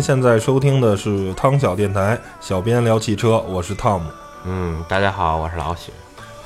[0.00, 4.08] 现在收听的是汤小电台，小编聊汽车，我是汤姆。
[4.44, 5.92] 嗯，大家好，我是老许。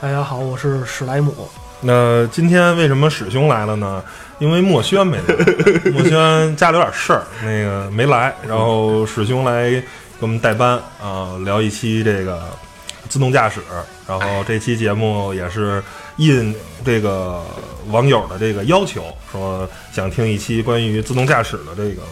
[0.00, 1.48] 大家好，我是史莱姆。
[1.80, 4.02] 那今天为什么史兄来了呢？
[4.40, 5.24] 因为墨轩没来，
[5.92, 9.84] 墨轩家里有点事儿，那个没来，然后史兄来给
[10.20, 12.42] 我们代班啊，聊一期这个
[13.09, 13.60] 自动驾驶。
[14.09, 15.82] 然后这期节目也是
[16.16, 16.52] 应
[16.84, 17.40] 这个
[17.90, 22.02] 网友的这个要求，说想听一期关于自动驾驶的这个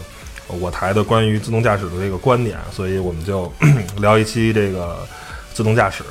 [0.59, 3.51] 我台的关于自动驾驶的这个观点，所以我们就
[3.97, 5.05] 聊一期这个
[5.53, 6.03] 自动驾驶。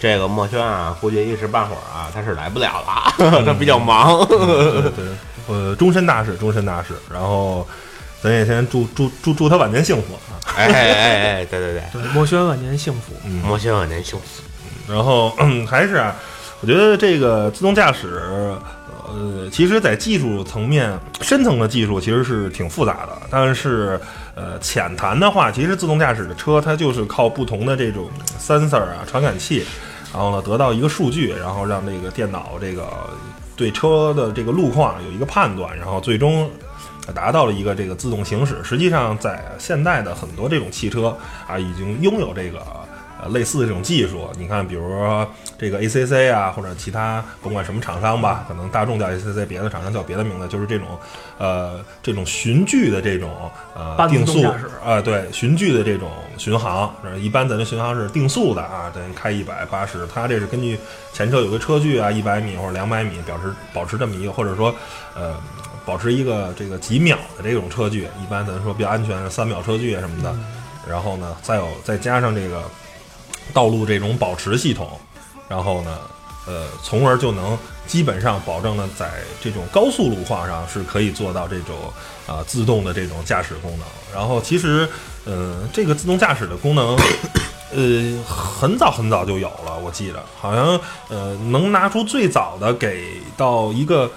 [0.00, 4.26] 这个墨轩啊，估计一时半会儿啊，他是来不了了， 他比较忙。
[4.26, 4.38] 对
[4.92, 5.04] 对，
[5.46, 6.94] 呃，终身大事，终身大事。
[7.12, 7.68] 然后，
[8.22, 10.40] 咱也先祝祝祝祝他晚年幸福啊！
[10.56, 14.92] 哎哎哎，对对对，对，墨轩晚年幸福，嗯，墨轩晚年幸福。
[14.92, 15.30] 然后
[15.68, 16.16] 还是啊，
[16.62, 18.22] 我觉得这个自动驾驶，
[19.12, 23.12] 呃，其实在技术层面，深层的技术其实是挺复杂的。
[23.28, 24.00] 但是，
[24.34, 29.64] 呃，浅谈的话，其实自动驾驶的车它就是靠不同的这种 sensor 啊，传感器。
[30.12, 32.88] 然后呢，得到一个数据，然后让这个电脑这个
[33.56, 36.50] 对车的这个路况有一个判断，然后最终
[37.14, 38.56] 达到了一个这个自动行驶。
[38.64, 41.16] 实际上，在现代的很多这种汽车
[41.46, 42.58] 啊，已经拥有这个
[43.20, 44.30] 呃类似的这种技术。
[44.38, 50.88] 你看，比如说这个 ACC 啊，或者其他甭管什么厂商吧，可能大众叫 ACC，别的厂商叫别的名字，就是这种
[51.38, 54.42] 呃这种循距的这种呃定速
[54.84, 56.94] 啊，对循距的这种巡航。
[57.18, 60.78] 一般咱的巡航是定速的啊，咱开一百八十，它这是根据
[61.12, 64.74] 前车有个车距啊，一百米或者两百米，表示保持这么一个，或者说
[65.14, 65.36] 呃
[65.84, 68.02] 保持一个这个几秒的这种车距。
[68.22, 70.34] 一般咱说比较安全，三秒车距啊什么的。
[70.88, 72.62] 然后呢，再有再加上这个
[73.52, 74.98] 道路这种保持系统，
[75.48, 75.98] 然后呢，
[76.46, 81.76] 呃，从而就能基本上保证呢，在这种高速路况上是可以做到这种
[82.26, 83.86] 啊自动的这种驾驶功能。
[84.14, 84.88] 然后其实。
[85.26, 86.96] 嗯，这个自动驾驶的功能，
[87.74, 94.10] 呃，很早很早就有了，我记得好像，呃，能拿出最早的给到一个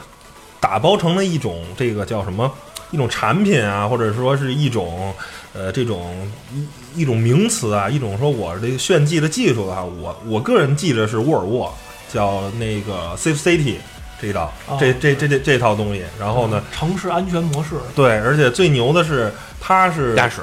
[0.62, 2.50] 打包成了一种这个叫什么
[2.94, 5.12] 一种产品啊，或者说是一种
[5.52, 6.16] 呃这种
[6.54, 11.74] 一一种名词啊，一种说我这个炫技的技术的话，我我个人记得是沃尔沃
[12.08, 13.78] 叫那个 Safe City
[14.22, 20.42] 这一套，这这这这这套东西，然后呢，城市安全模式，对，而且最牛的是它是驾驶。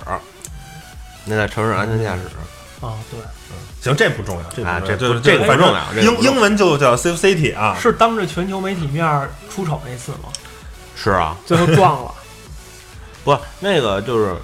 [1.27, 2.22] 那在城市安全驾驶
[2.84, 6.03] 啊，对，嗯，行，这不重要，这啊，这就是这个不重要。
[6.03, 10.31] 英英文就叫 Safe City 啊，是当着全球媒体面出丑那次吗？
[10.97, 12.15] 是啊，最后撞了。
[13.25, 14.35] 不，那个就是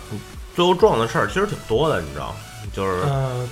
[0.55, 2.35] 最后撞的事儿其实挺多的，你知道，
[2.73, 3.05] 就是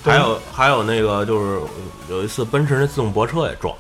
[0.03, 1.61] 还有还有那个就是
[2.09, 3.75] 有一次奔驰那自动泊车也撞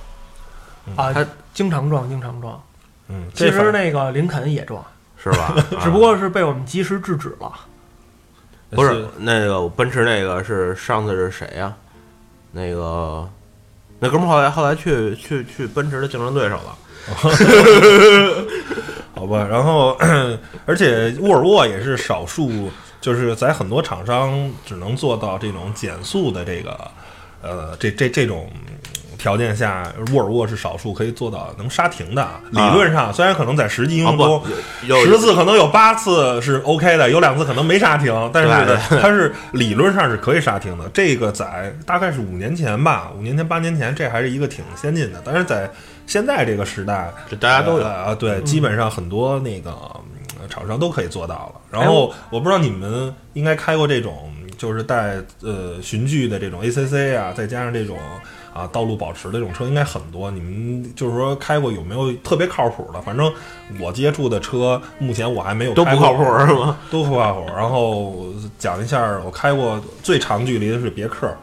[0.97, 2.62] 啊，他经常撞，经常撞。
[3.09, 4.84] 嗯，其实那个林肯也撞，
[5.22, 5.55] 是吧？
[5.82, 7.53] 只不过是被我们及时制止了。
[8.71, 11.72] 不是那个奔驰那个是上次是谁呀？
[12.50, 13.28] 那个
[13.99, 16.76] 那哥们后来后来去去去奔驰的竞争对手了，
[19.15, 19.47] 好吧。
[19.50, 19.97] 然后
[20.66, 22.70] 而且沃尔沃也是少数，
[23.00, 26.91] 就是在很多厂商只能做到这种减速的这个
[27.43, 28.48] 呃这这这种。
[29.16, 32.28] 条件下，沃尔沃是少数可以做到能刹停的。
[32.50, 34.43] 理论上，虽然可能在实际应用中，
[35.06, 38.50] 十次可能有八次是 OK 的，有两次可能没刹停，但是
[39.00, 40.87] 它是理论上是可以刹停的。
[40.93, 45.23] 这个在大概是五年前吧，五年前八年前，这还是一个挺先进的。
[45.25, 45.70] 但是在
[46.06, 49.72] 现在这个时代，这大家都有啊，对，基本上很多那个
[50.48, 51.60] 厂商都可以做到了。
[51.70, 57.98] 然后我不知道你们应该开过这种，就是带呃循距的这种 ACC 啊，再加上这种。
[58.54, 63.02] 啊，道路保持的这种车应该很多，你们就是说开过有没有特别靠谱的？
[63.02, 63.28] 反正
[63.80, 66.78] 我接触的车，目前我还没有都不靠谱是吗？
[66.88, 67.46] 都不靠谱。
[67.48, 71.36] 然后讲一下，我开过最长距离的是别克，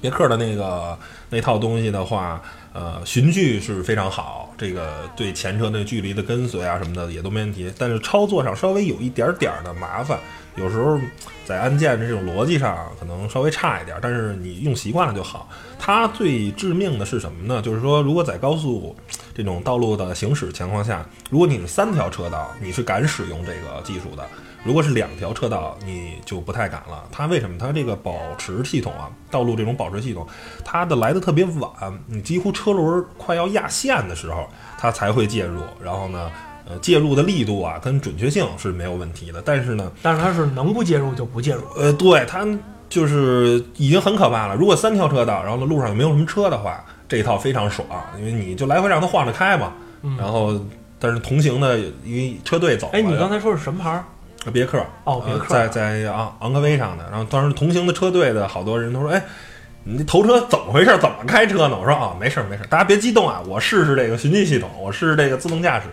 [0.00, 0.96] 别克的那个
[1.28, 2.40] 那套东西的话，
[2.72, 10.18] 呃，循距是非常好，这个对前车那距离的跟随啊什么的也都没问题，但是操作上稍微有一点点的麻烦。
[10.56, 11.00] 有时候
[11.46, 15.48] 在按键的这种逻辑上可能稍微差一点，但是你用习惯了就好。
[15.78, 17.62] 它最致命的是什么呢？
[17.62, 18.94] 就是说，如果在高速
[19.34, 24.22] 这种道路的行驶情况下，如果你是三条车道，你是敢使用这个技术的；
[24.64, 27.04] 如果是两条车道，你就不太敢了。
[27.10, 27.56] 它为什么？
[27.58, 30.26] 它这个保持系统啊，道路这种保持系统，
[30.64, 31.70] 它的来的特别晚，
[32.06, 34.48] 你几乎车轮快要压线的时候，
[34.78, 35.60] 它才会介入。
[35.82, 36.30] 然后呢？
[36.64, 41.62] 呃，介入的力度啊，跟准确性是没有问题的，但是呢，但是它是能不介入就不介入。
[41.76, 42.46] 呃，对，它
[42.88, 44.54] 就是已经很可怕了。
[44.54, 47.84] 如果三条车道，然后呢路上也没有什么车的话，这一套非常爽，
[48.16, 49.72] 因为你就来回让它晃着开嘛。
[50.16, 50.56] 然后，
[51.00, 54.04] 但是同行的因为车队走，哎，你刚才说是什么牌？
[54.50, 57.04] 别克哦，别克在在昂昂科威上的。
[57.10, 59.22] 然后当时同行的车队的好多人都说：“哎，
[59.84, 60.90] 你这头车怎么回事？
[60.98, 65.86] 怎么开车呢？”我说：“啊，没事没事，大家别激动啊，我试试这个循迹系统，我试试这个自动驾驶。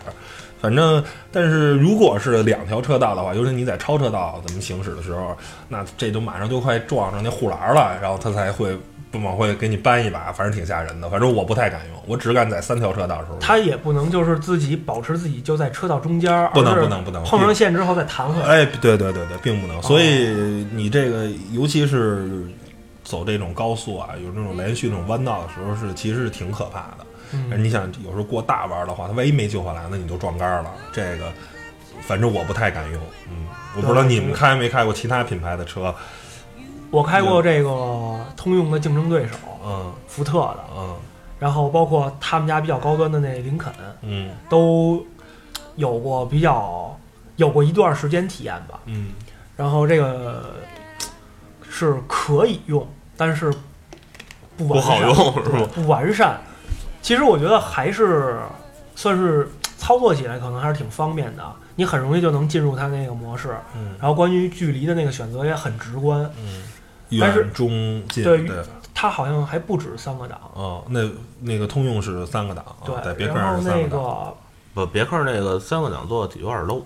[0.60, 1.02] 反正，
[1.32, 5.36] 但是如果是两条车道的话，尤其你在超车道怎么行驶的时候，
[5.68, 8.76] 那这都马上就快撞上那护栏了，然后它才会。”
[9.12, 11.10] 不往会给你扳一把，反正挺吓人的。
[11.10, 13.36] 反正我不太敢用，我只敢在三条车道时候。
[13.40, 18.46] 他也不能就是自己保持自己就在车道中间，不能不能不能碰上线之后再弹回来。
[18.46, 19.82] 哎，对对对对，并不能。
[19.82, 22.24] 所以你这个，尤其是
[23.10, 27.06] 走这种高速啊，有那种连续那种弯道的时候，是其实是挺可怕的。
[27.32, 30.70] 嗯，你想有时候过大弯的话，他万一没救回来，那你就撞杆了。
[30.92, 31.32] 这个
[32.02, 33.00] 反正我不太敢用。
[33.28, 33.46] 嗯，
[33.76, 35.92] 我不知道你们开没开过其他品牌的车。
[36.92, 37.68] 我开过这个
[38.36, 39.34] 通用的竞争对手，
[39.64, 40.96] 嗯，福特的，嗯，
[41.38, 43.72] 然后包括他们家比较高端的那林肯，
[44.02, 45.04] 嗯，都
[45.76, 46.98] 有过比较
[47.36, 49.12] 有过一段时间体验吧，嗯，
[49.56, 50.56] 然后这个
[51.68, 52.84] 是可以用，
[53.20, 53.52] 但是
[54.56, 55.14] 不不好用
[55.44, 55.68] 是吧？
[55.74, 56.40] 不完善。
[57.02, 58.38] 其实我觉得还是
[58.96, 59.46] 算是
[59.76, 61.44] 操作起来可能还是挺方便的。
[61.76, 66.62] 你很容易就能进入它那个模式，嗯，然后关于距离的那个选择也很直观，嗯，
[67.10, 67.68] 远中
[68.08, 68.56] 近，对对，
[68.94, 71.08] 它好像还不止三个档，哦，那
[71.40, 74.34] 那个通用是三个档，对，别克是三个档，
[74.72, 76.82] 不，别克那个三个档做的有点 low，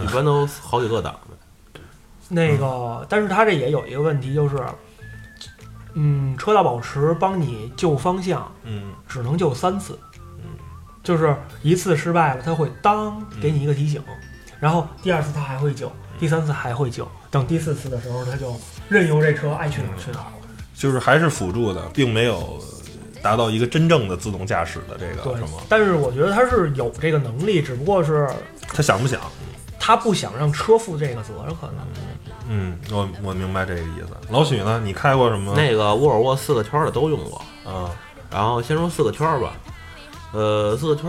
[0.00, 1.12] 一般都好几个档。
[1.28, 1.80] 呗，
[2.28, 4.56] 那个，但是它这也有一个问题，就是，
[5.96, 9.98] 嗯，车道保持帮你救方向，嗯，只能救三次，
[10.36, 10.44] 嗯，
[11.02, 14.02] 就是一次失败了，他会当给你一个提醒。
[14.60, 18.54] 然后第二次他还会救，第三次还会救，等第四次的时候他就
[18.88, 20.32] 任由这车爱去哪儿去哪儿了。
[20.74, 22.62] 就是还是辅助的，并没有
[23.22, 25.62] 达到一个真正的自动驾驶的这个什么。
[25.68, 28.28] 但是我觉得他是有这个能力，只不过是
[28.68, 29.20] 他想不想？
[29.78, 31.76] 他不想让车负这个责任，可能。
[32.48, 34.16] 嗯，我我明白这个意思。
[34.30, 34.80] 老许呢？
[34.84, 35.54] 你开过什么？
[35.54, 37.90] 那个沃尔沃四个圈的都用过啊。
[38.30, 39.52] 然后先说四个圈吧，
[40.32, 41.08] 呃，四个圈。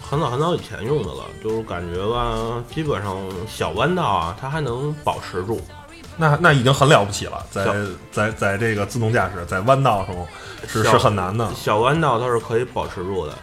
[0.00, 3.14] 很早很早以前用的了，就是感觉吧，基本上
[3.46, 5.60] 小弯道啊，它还能保持住，
[6.16, 7.44] 那那已经很了不起了。
[7.50, 7.66] 在
[8.10, 10.16] 在在这个自动驾驶在弯道上
[10.66, 11.52] 是是很难的。
[11.54, 13.34] 小弯道它是可以保持住的，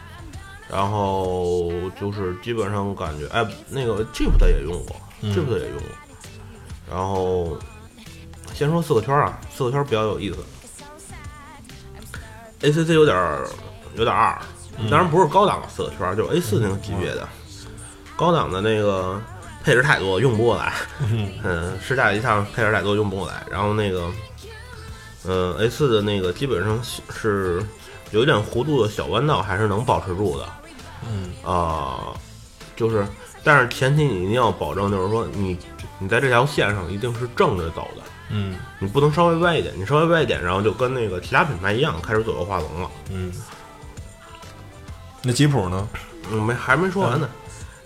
[0.67, 5.89] 然后就是基本上感觉，哎，那个 Jeep 的也用过，Jeep 的也用过。
[6.89, 7.57] 然后
[8.53, 10.37] 先说四个圈啊，四个圈比较有意思
[12.61, 13.15] ，ACC 有点
[13.95, 14.37] 有点二。
[14.91, 17.25] 当然不是高档的四个圈，就是 A 四那个级别的，
[18.17, 19.21] 高档的那个
[19.63, 20.73] 配置太多用不过来，
[21.43, 23.45] 嗯，试驾一趟配置太多用不过来。
[23.49, 24.11] 然后那个，
[25.23, 26.77] 嗯，A 四的那个基本上
[27.09, 27.65] 是
[28.11, 30.45] 有一点弧度的小弯道还是能保持住的，
[31.09, 31.31] 嗯。
[31.41, 32.13] 啊，
[32.75, 33.07] 就是，
[33.45, 35.57] 但是前提你一定要保证，就是说你
[35.99, 43.31] 你在这条线上一定是正着走的，嗯，你不能稍微歪一点，你稍微歪一点，然后就跟那个其他品牌一样开始左右画龙了，嗯。
[45.21, 45.87] 那吉普呢？
[46.31, 47.29] 嗯，没还没说完呢。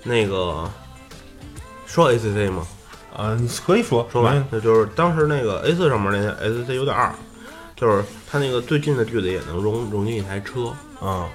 [0.04, 0.70] 那个
[1.86, 2.66] 说 ACC 吗？
[3.16, 4.46] 啊，你可以说说完。
[4.50, 7.13] 那就是当时那个 A 四上面那 ACC 有点二，
[7.75, 10.74] 就是它那个最近的距离也能容容进一台车。
[11.01, 11.28] 嗯。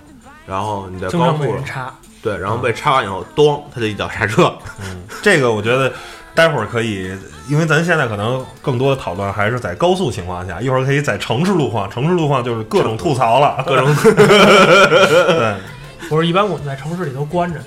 [0.47, 4.53] 然后你在高速插，对，然后被插完以后，咚，他就一脚刹车。
[4.81, 5.93] 嗯，这个我觉得
[6.35, 7.17] 待会儿可以，
[7.49, 13.95] 因为咱现在可能更多的讨论还是在高速情况下，一会儿可以在城市路况，城市路况就是各种吐槽了，各种。
[14.03, 15.55] 对。
[16.09, 17.67] 不是，一般我们在城市里都关着它。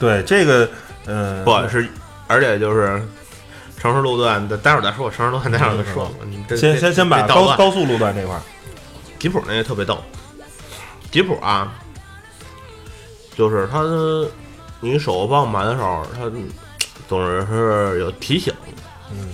[0.00, 0.68] 对这个，
[1.06, 1.88] 嗯，不是，
[2.26, 3.00] 而且就是
[3.76, 5.08] 城市路段，待会儿再说。
[5.08, 6.10] 城市路段待会儿再说。
[6.56, 8.42] 先先先把高高速路段这块儿，
[9.20, 9.96] 吉普那个特别逗。
[11.12, 11.72] 吉普啊，
[13.38, 13.84] 就是他，
[14.80, 16.28] 你手方向盘的时候，他
[17.08, 18.52] 总是是有提醒。
[19.12, 19.28] 嗯，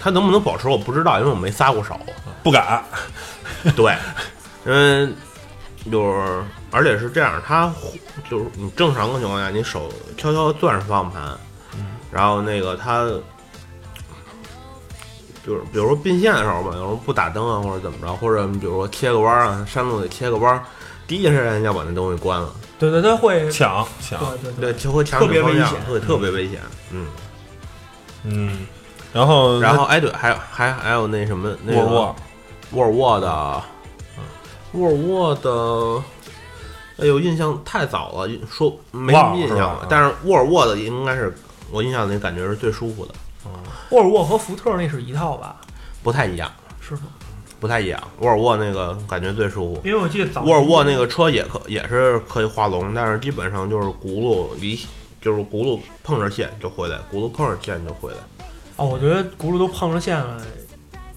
[0.00, 1.94] 他能不能保持我不知道，因为我没撒过手，
[2.42, 2.82] 不敢。
[3.76, 3.94] 对，
[4.64, 5.12] 因为
[5.90, 6.42] 就是。
[6.72, 7.68] 而且是这样，他
[8.30, 11.36] 就是你正常的情况下，你手悄悄攥着方向盘，
[12.12, 13.04] 然后那个他
[15.44, 20.62] 就是比如说并线的时候吧，有时候不打灯啊，或者怎么着，或者比如说切个弯啊，山路得切个弯，
[21.08, 22.48] 第一件事要把那东西关了。
[22.80, 26.58] 对对，他会抢抢，对对对，会抢特别危险，会特别危险。
[26.90, 27.06] 嗯
[28.24, 28.66] 嗯，
[29.12, 32.16] 然后然后哎对，还有还还有那什么那个沃尔沃，
[32.72, 33.62] 沃尔沃的，
[34.72, 36.02] 沃尔沃的。
[37.02, 39.86] 哎呦，印象太早了，说没什么印象了。
[39.88, 41.34] 但是沃尔沃的应该是
[41.70, 43.14] 我印象里感觉是最舒服的。
[43.90, 45.56] 沃尔沃和福特那是一套吧？
[46.02, 47.02] 不太一样，是吗？
[47.60, 48.02] 不太一样。
[48.20, 54.80] 沃尔沃那个感觉最舒服，因为我记得早沃尔沃那个车也可也是可以画龙，但是基本上就是轱辘离
[55.20, 58.16] 就是轱辘碰着线就回来，轱辘碰着线就回来。
[58.76, 60.42] 哦，我觉得轱辘都碰着线了，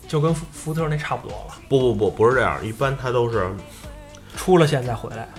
[0.07, 3.49] 就跟福福特那差不多了，不不不，不是这样，一般它都是
[4.35, 5.29] 出了线再回来，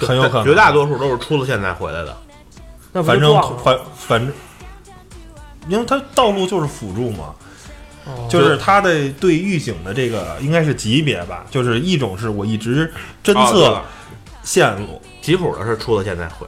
[0.00, 2.16] 很有可能绝大多数都是出了线再回来的。
[2.90, 3.30] 那反正
[3.62, 4.34] 反反正，
[5.68, 7.34] 因为它道路就是辅助嘛，哦
[8.28, 13.82] 就是它的对预警的这个应该是级别吧，就是一种是我一直侦测
[14.42, 16.46] 线路，吉普的是出了现在回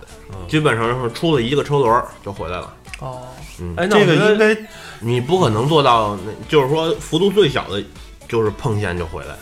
[0.48, 2.72] 基本上是出了一个车轮儿就回来了。
[3.00, 3.22] 哦，
[3.60, 4.56] 嗯哎，那这个应该
[5.00, 7.82] 你不可能做到，那就是说幅度最小的，
[8.28, 9.34] 就是碰线就回来。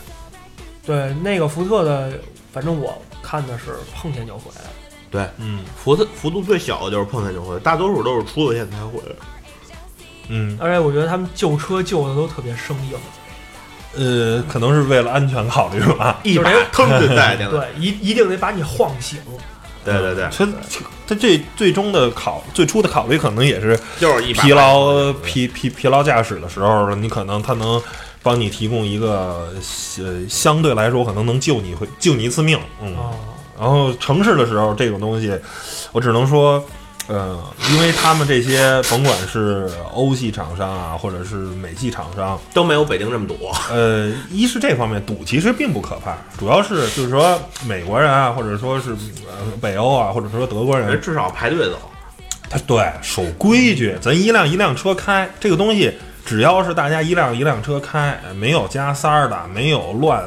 [0.85, 2.11] 对那个福特的，
[2.51, 4.61] 反正我看的是碰线就回来。
[5.11, 9.15] 对，嗯福特幅度最小的就是碰线就回来，大多数都是出了线才回来。
[10.29, 12.97] 嗯而且我觉得他们救车救的都特别生硬，
[13.97, 16.19] 呃，可能是为了安全考虑吧。
[16.23, 17.51] 一把腾就带进来。
[17.51, 19.19] 对，一一定得把你晃醒。
[19.83, 20.47] 对对对，它
[21.07, 27.81] 它这最终的考最初的考虑可能也是就是一疲劳疲疲疲劳驾驶的时候，你可能他能
[28.21, 29.51] 帮你提供一个
[29.97, 32.95] 呃相对来说可能能救你会救你一次命，嗯。
[32.95, 33.15] 哦，
[33.57, 35.33] 然后城市的时候这种东西，
[35.91, 36.63] 我只能说，
[37.09, 37.37] 呃，
[37.71, 43.35] 因为他们这些甭管是欧系厂商啊，或者是美系厂商，都没有北京这么堵。
[43.71, 51.77] 呃，一是这方面堵其实并不可怕，主要是就是说美国人啊，或者说是呃北欧啊，或者说德国人人，至少排队走。
[52.51, 55.93] 他对守规矩，咱一辆一辆车开，这个东西
[56.25, 60.23] 只要是大家一辆一辆车开，没有加塞儿的，没有乱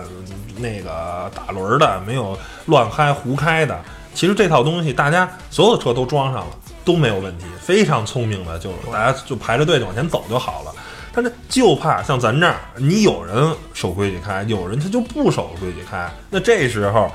[0.59, 3.77] 那个打轮儿的，没有乱开胡开的，
[4.15, 10.73] 其实这套东西大家所有的车都装上了，都没有问题，非常聪明的，就是大家就排着队就往前走就好了。
[11.15, 17.11] 但是就怕像咱这儿，你有人守规矩开，有人他就不守规矩开，那这时候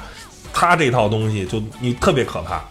[0.54, 2.64] 他这套东西就你特别可怕。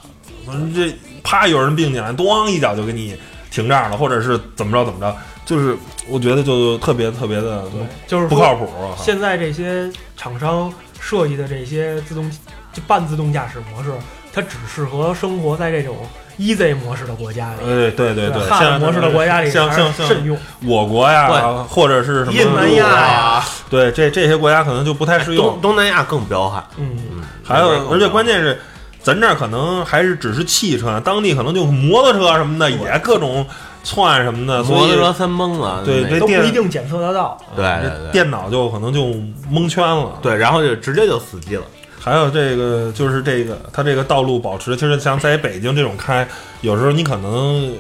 [0.47, 3.17] 嗯，这啪有人并进来，咣一脚就给你
[3.51, 5.77] 停这儿了，或者是怎么着怎么着，就是
[6.07, 8.69] 我觉得就特别特别的对，就是不靠谱。
[8.97, 12.31] 现在这些厂商设计的这些自动
[12.73, 13.91] 就半自动驾驶模式，
[14.33, 15.97] 它只适合生活在这种
[16.39, 17.61] easy 模式的国家里。
[17.63, 20.37] 哎，对对对，汉像模式的国家里像像像慎用。
[20.65, 25.61] 我国呀，或者是什么印度南亚呀，对这这些国家可能就不太适用东。
[25.61, 26.65] 东南亚更彪悍。
[26.77, 28.61] 嗯，嗯，还有，而且关键是，
[29.03, 33.47] 咱这儿可能还是只是汽车，当地可能就摩托车什么的也各种
[33.85, 37.39] 窜什么的，所以摩托车三蹦子，那都不对这电一定检测得到。
[37.55, 37.65] 对
[38.13, 39.15] 电脑就可能就
[39.49, 40.19] 蒙圈了。
[40.21, 41.63] 对，然后就直接就死机了。
[42.07, 46.25] 还有这个就是这个它这个道路保持，其实像在北京这种开，
[46.61, 47.77] 有时候你可能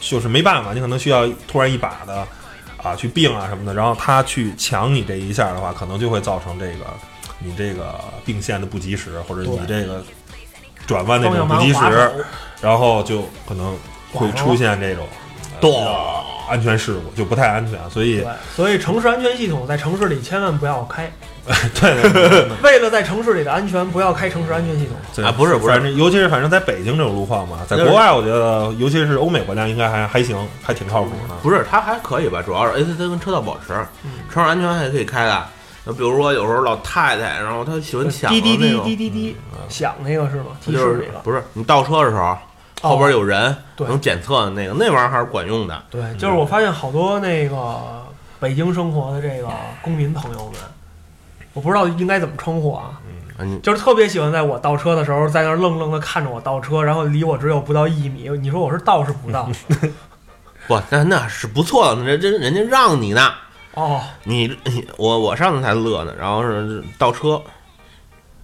[0.00, 2.26] 就是没办法，你可能需要突然一把的
[2.82, 6.86] 啊去并啊什么的，然后他去抢你这一下的话，可能就会造成这个
[7.38, 10.02] 你这个并线的不及时，或者你这个
[10.86, 11.78] 转弯那种不及时，，
[12.62, 13.76] 然后就可能
[14.10, 15.06] 会出现这种
[15.60, 17.78] 咚呃安全事故，就不太安全。
[17.90, 18.24] 所以，
[18.56, 21.12] 所以城市安全系统在城市里千万不要开，
[21.80, 24.96] 对为了在城市里的安全，不要开城市安全系统。
[25.14, 31.34] 对啊不是不是反正尤其是反正在北京这种路况嘛，在国外我觉得，尤其是欧美国家应该还还行，还挺靠谱的。
[31.42, 33.72] 不是，它还可以吧，主要是 ACC 跟车道保持，
[34.04, 35.42] 嗯车上安全还可以开的。
[35.84, 39.36] 那比如说有时候老太太，然后她喜欢抢滴滴滴滴滴滴，
[39.68, 40.46] 响那个是吗？
[40.64, 41.18] 提示那个。
[41.24, 42.36] 不是你倒车的时候，
[42.82, 45.82] 后边有人能检测的那个，那玩意儿还是管用的。
[45.90, 47.78] 对，就是我发现好多那个
[48.38, 49.48] 北京生活的这个
[49.82, 50.54] 公民朋友们，
[51.52, 53.00] 我不知道应该怎么称呼啊，
[53.62, 58.28] 就是特别喜欢在我倒车的时候，在那儿愣愣的看着我倒车，然后离我只有不到一米。
[58.40, 59.48] 你说我是倒是不倒？
[60.68, 63.32] 不，那那是不错的，人人人家让你呢。
[63.74, 67.40] 哦，你你我我上次才乐呢，然后是倒车，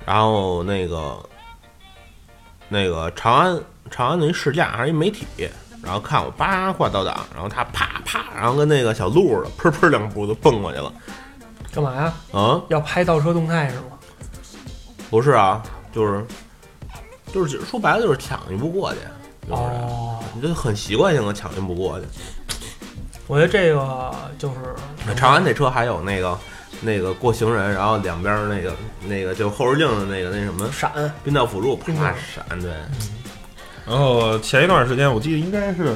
[0.05, 1.17] 然后那个
[2.69, 3.61] 那个长安
[3.91, 5.27] 长安的一试驾还是一媒体，
[5.83, 10.93] 然后看我叭挂倒档，然后他啪啪，然后跟那个小鹿似的，砰砰两步就蹦过去了。
[11.77, 12.15] 干嘛呀？
[12.33, 13.99] 嗯，要拍倒车动态是吗？
[15.11, 16.25] 不是啊，就是
[17.31, 19.01] 就是说白了就是抢一步过去，
[19.47, 22.07] 就是、哦，你这很习惯性的抢一步过去。
[23.27, 26.39] 我觉得这个就是长安那车还有那个
[26.81, 28.75] 那个过行人，然后两边儿那个
[29.07, 30.91] 那个就后视镜的那个那什么闪，
[31.23, 32.71] 冰道辅助啪闪，对，
[33.87, 35.95] 然后前一段时间，我记得应该是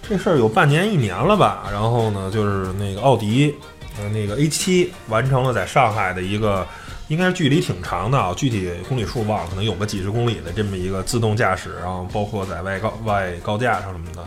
[0.00, 1.68] 这事儿有半年一年了吧。
[1.70, 3.54] 然后呢，就是那个奥迪，
[4.00, 6.66] 呃，那个 A 7完成了在上海的一个，
[7.08, 14.24] 应该是距离挺长的啊，具体公里数忘了，可能有个几十公里的这么一个自动驾驶，然后包括在外高外高架上什么的。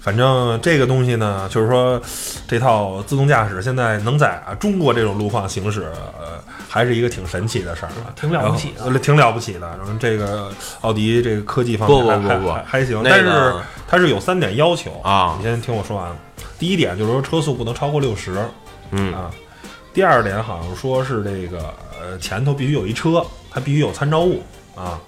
[0.00, 2.00] 反正这个东西呢，就是说
[2.48, 9.60] 这套自动驾驶现在能在啊中国这种路况行驶，呃，还是一个挺神奇的事儿啊，挺了不起的挺了不起的。
[9.60, 13.54] 然后这个奥迪这个科技方面还不不不不还行，那但是
[13.86, 16.10] 它是有三点要求啊你先听我说完。
[16.58, 18.36] 第一点就是说车速不能超过六十
[18.92, 19.30] 嗯啊。
[19.92, 24.42] 第二点好像说是这个呃前头必须有一车，它必须有参照物
[24.74, 24.98] 啊。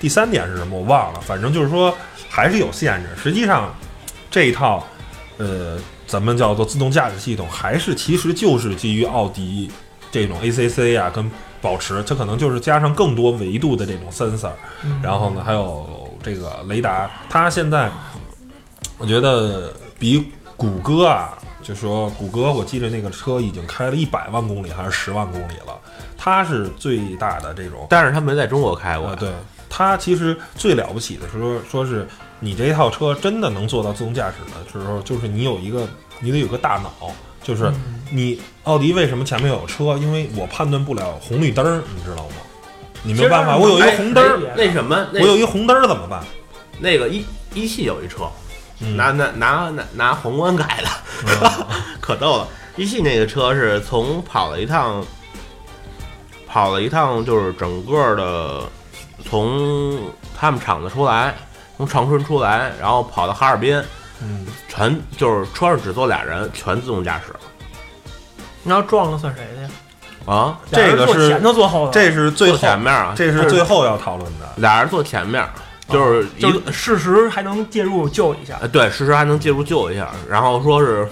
[0.00, 1.94] 第三点是什么我忘了，反正就是说
[2.30, 3.08] 还是有限制。
[3.20, 3.74] 实际上
[4.30, 4.86] 这一套
[5.36, 9.70] 呃咱们叫做自动驾驶系统，还是其实就是基于奥迪
[10.10, 14.52] 这种 ACC 啊跟保持，它可能就是加上更多维度的这种 sensor，
[15.02, 17.90] 然后呢还有这个雷达，它现在
[18.98, 25.78] 我觉得比谷歌啊，就说谷歌，我记得那个车已经开了一百万公里还是十万公里了，
[26.18, 27.86] 它是最大的这种。
[27.88, 29.30] 但是它没在中国开过啊，，对，
[29.68, 32.06] 它其实最了不起的是说，说是
[32.40, 35.86] 你这一套车真的能做到自动驾驶的时候，就是你有一个，
[36.20, 37.10] 你得有个大脑，
[37.42, 39.96] 就是嗯你奥迪为什么前面有车？
[39.98, 42.34] 因为我判断不了红绿灯儿，你知道吗？
[43.04, 46.22] 你没有办法，我有一个红灯儿，那什么，我有一个红灯儿怎么办？
[46.78, 48.28] 那个一一汽有一车，
[48.80, 50.88] 嗯拿拿拿拿拿皇冠改的，
[51.26, 51.66] 嗯
[52.00, 52.48] 可逗了。
[52.76, 55.04] 一汽那个车是从跑了一趟，
[56.46, 58.62] 跑了一趟，就是整个的
[59.28, 59.98] 从
[60.34, 61.34] 他们厂子出来，
[61.76, 63.76] 从长春出来，然后跑到哈尔滨，
[64.22, 67.34] 嗯，全就是车上只坐俩人，全自动驾驶
[68.64, 69.68] 那要撞了算谁的呀？
[70.24, 70.58] 啊。
[70.70, 74.48] 这个是前头坐后头，这是最后，前面啊，这是最后要讨论的。
[74.56, 75.46] 俩人坐前面，
[75.92, 78.58] 就是一个就是事实还能介入救一下。
[78.60, 80.10] 呃，对，事实还能介入救一下。
[80.28, 81.06] 然后说是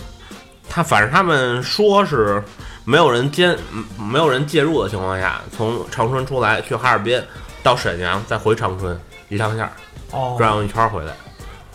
[0.68, 2.42] 他，反正他们说是
[2.84, 7.22] 没有人监，嗯没有人介入的情况下，从长春出来去哈尔滨，
[7.62, 9.72] 到沈阳，再回长春一趟线儿，
[10.12, 11.12] 哦，转悠一圈儿回来。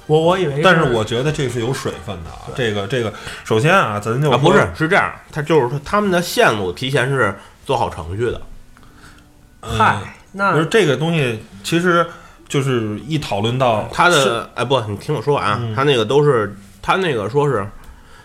[0.07, 2.53] 我我以为，但是我觉得这是有水分的啊。
[2.55, 3.11] 这个这个，
[3.43, 7.33] 首先啊，咱就啊，不是，是这样，他就是说他们的线路提前是
[7.65, 8.41] 做好程序的。
[9.61, 12.05] 嗯嗨，不那是这个东西，其实
[12.47, 17.67] 就是一讨论到他的哎不，你听我说完啊，嗯他那个都是他那个说是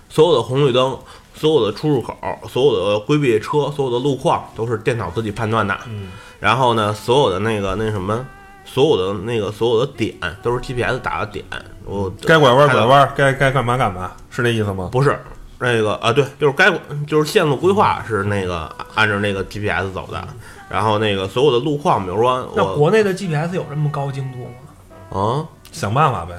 [0.08, 0.98] 所有的红绿灯、
[1.34, 2.16] 所有的出入口、
[2.48, 5.76] 所有的规避车、所有的路况都是电脑自己判断的。
[5.88, 6.08] 嗯
[6.40, 8.24] 然后呢，所有的那个那什么，
[8.64, 11.44] 所有的那个所有的点都是 GPS 打的点。
[11.84, 14.88] 我该拐弯拐弯，该该干嘛干嘛，是那意思吗？
[14.90, 15.18] 不是
[15.58, 16.72] 那个啊，对，就是该
[17.06, 20.26] 就是线路规划是那个按照那个 GPS 走的。
[20.70, 25.20] 然后那个所有的路况，比如说那我国内的 GPS 有这么高精度吗？
[25.20, 26.34] 啊，想办法呗，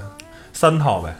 [0.53, 1.13] 三套呗。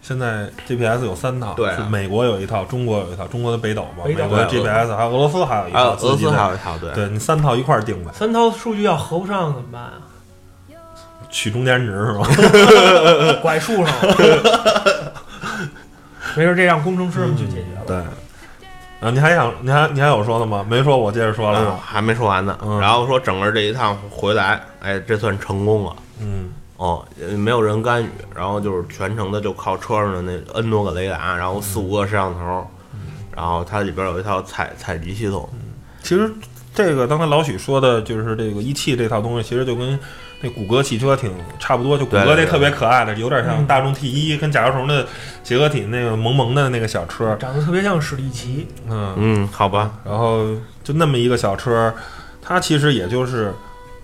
[0.00, 9.92] 现在 GPS 有三套，对啊是美国有一套，中国有一套，中国的北斗嘛，北斗美国 GPS，还有俄罗斯还有一还有套，俄罗斯自己的还有一套，对对你三套一块儿定呗，三套数据要合不上怎么办啊？
[11.30, 12.28] 取中间值是吧？
[13.42, 15.12] 拐树上了，
[16.36, 17.84] 没事，这让工程师们去解决了。
[17.86, 17.96] 对。
[19.04, 20.64] 啊，你还想，你还你还有说的吗？
[20.66, 21.78] 没说，我接着说了啊。
[21.84, 22.58] 还没说完呢。
[22.62, 25.94] 嗯然后说整个这一趟回来，哎，这算成功了。
[26.20, 32.66] 嗯哦，呃没有人干预，然后就是全程的就靠车上的那 N 多个雷达，然后四五个摄像头，
[33.36, 35.46] 然后它里边有一套采采集系统。
[36.02, 36.32] 其实
[36.74, 39.98] 这个刚才老许说的，就是这个一汽这套东西，其实就跟
[40.40, 41.96] 那谷歌汽车挺差不多。
[41.96, 45.06] 就谷歌那特别可爱的，有点像嗯大众 T 一跟甲壳虫的
[45.42, 50.46] 结合体那个萌萌的那个小车，长得特别像史力奇，嗯，嗯，好吧，然后
[50.82, 51.94] 就那么一个小车，
[52.42, 53.52] 它其实也就是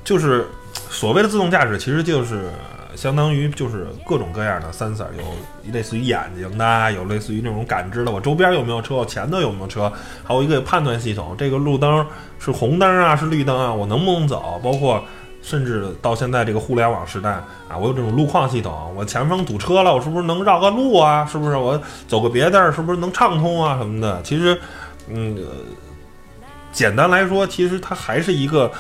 [0.05, 0.47] 就是
[0.89, 2.51] 所谓的自动驾驶，其实就是。
[2.97, 9.91] 相当于就是各种各样的 sensor，有类似于眼睛的，有类似于那种感知的，我周边有没有车，我前头有没有车，
[10.25, 12.05] 还有一个判断系统，这个路灯
[12.41, 14.61] 是红灯啊，是绿灯啊，我能不能走？
[14.63, 15.03] 包括
[15.43, 17.31] 甚至到现在这个互联网时代
[17.69, 21.25] 啊，我有这种路况系统，我前方堵车了，我是不是能绕个路啊？
[21.25, 24.21] 是不是我走个别地儿，是不是能畅通啊什么的？
[24.23, 24.61] 其实，
[25.09, 25.37] 嗯，
[26.73, 28.71] 简单来说，其实它还是一个，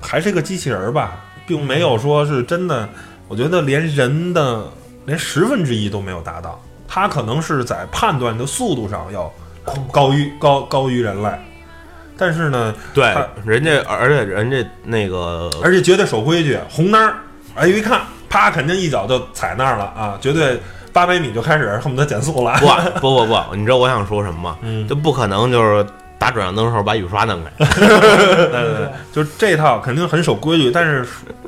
[0.00, 2.88] 还是一个机器人儿吧，并没有说是真的。
[3.28, 4.64] 我觉得连人的
[5.04, 9.30] 连十分之一都没有达到，它可能是在判断的速度上要
[9.92, 11.30] 高于高高于人类，
[12.18, 13.14] 但是呢，对，
[13.46, 17.14] 人家而且人家那个而且绝对守规矩，红灯儿，
[17.54, 20.60] 哎，一看，啪，肯定一脚就踩那儿了啊，绝对
[20.92, 22.58] 八百米就开始恨不得减速了。
[23.00, 24.58] 不不不不，你知道我想说什么吗？
[24.62, 25.86] 嗯，就不可能就是
[26.18, 27.64] 打转向灯的时候把雨刷弄开。
[27.78, 31.06] 对对对，就是这套肯定很守规矩，但是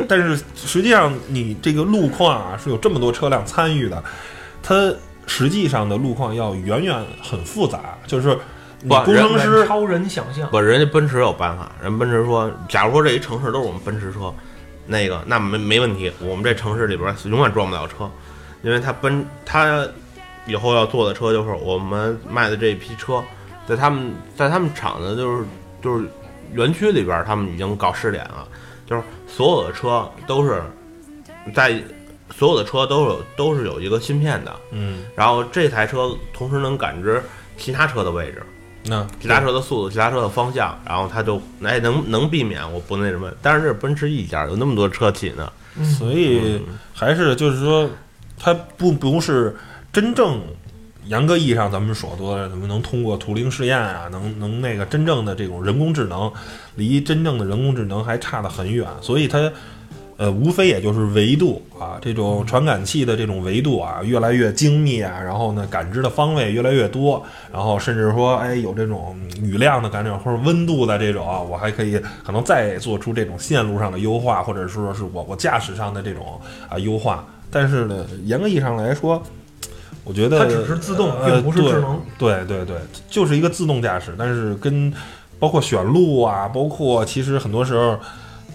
[0.08, 4.00] 但是实际上你这个路况啊是有这么多车辆参与的，
[4.62, 4.94] 它
[5.26, 8.40] 实际上的路况要远远很复杂，就是你
[8.88, 10.48] 不工程师超人想象。
[10.50, 14.32] 不，人家奔驰有办法，人奔驰说，假如说这一城市都是我们奔驰车，
[14.86, 18.10] 那个那没没问题，我们这城市里边永远装不了车。
[18.62, 19.86] 因为他奔他
[20.46, 23.22] 以后要做的车就是我们卖的这一批车，
[23.66, 25.44] 在他们在他们厂子就是
[25.82, 26.06] 就是
[26.52, 28.46] 园区里边儿，他们已经搞试点了，
[28.86, 30.62] 就是所有的车都是
[31.54, 31.82] 在
[32.30, 37.22] 所有的车都有都是有一个芯片的，嗯，然后这台车同时能感知
[37.56, 38.42] 其他车的位置。
[38.84, 46.62] 那其他车的速度，其他车的方向，然后它就哎能能避免我不那什么，但是这是奔驰一家有那么多车企呢，嗯，所以
[46.94, 47.88] 还是就是说，
[48.38, 49.56] 它不不是
[49.92, 50.40] 真正
[51.04, 56.32] 严格意义上咱们所说的怎么能通过图灵试验啊，能能那个真正的这种人工智能，
[56.76, 59.50] 离真正的人工智能还差得很远，所以它。
[60.20, 77.24] 呃，无非也就是维度啊，这种传感器的这种维度啊，越来越精密啊，然后呢，感知的方位越来越多，然后甚至说，哎，有这种雨量的感知或者温度的这种啊，我还可以可能再做出这种线路上的优化，或者说是我我驾驶上的这种啊优化。
[77.50, 79.22] 但是呢，严格意义上来说，
[80.04, 81.98] 我觉得它只是自动，呃并不是智能。
[82.18, 82.76] 对对对，
[83.08, 84.92] 就是一个自动驾驶，但是跟
[85.38, 87.98] 包括选路啊，包括其实很多时候。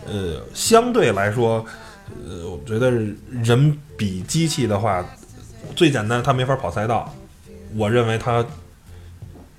[0.08, 1.66] 呃，相对来说，
[2.28, 2.92] 呃，我觉得
[3.32, 5.04] 人比机器的话，
[5.76, 7.14] 最简单，它没法跑赛道。
[7.76, 8.46] 我认为它，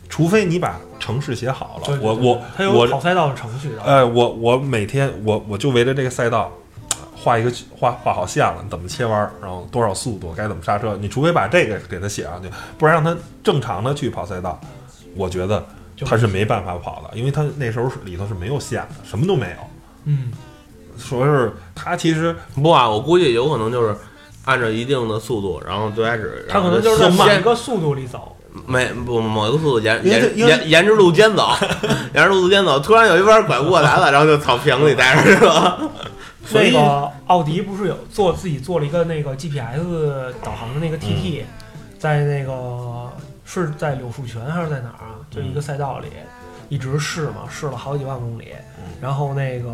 [0.09, 3.83] 除非你把程式写好了，我我它有我跑赛道的程序的。
[3.83, 6.51] 哎，我我每天我我就围着这个赛道
[7.15, 14.59] 画一个画画好线了，怎么切弯，然后多少速度，该怎么刹车，你除非把这个给它写上去，不然让它正常的去跑赛道，
[15.17, 19.57] 我觉得就它是没办法跑的，因为它那时候里头是没有线的，什么都没有。
[20.07, 20.31] 嗯，
[20.99, 23.95] 说是他其实不啊，我估计有可能就是
[24.45, 28.33] 按照一定的速度，然后最开始他可能就是在某一个速度里走。
[28.67, 31.51] 没不某一个速度沿沿沿沿着路肩走，
[32.15, 35.79] 沿着路肩走，突然有一弯拐不过来了，然后就草坪里待着是吧？
[36.47, 41.43] 所以那个奥迪不是有做自己做了一个那个 GPS 导航的那个 TT，、
[41.99, 43.11] 在那个
[43.45, 45.21] 是在柳树泉还是在哪儿啊？
[45.31, 46.07] 就一个赛道里、
[46.69, 48.49] 一直试嘛，试了好几万公里，
[49.01, 49.71] 然后那个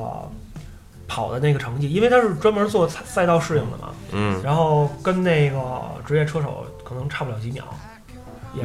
[1.06, 5.58] 跑的那个成绩，因为他是专门做赛赛道适应的嘛，嗯，然后跟那个
[6.06, 7.64] 职业车手可能差不了几秒。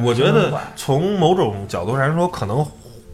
[0.02, 2.66] 我觉得从某种角度上说，可能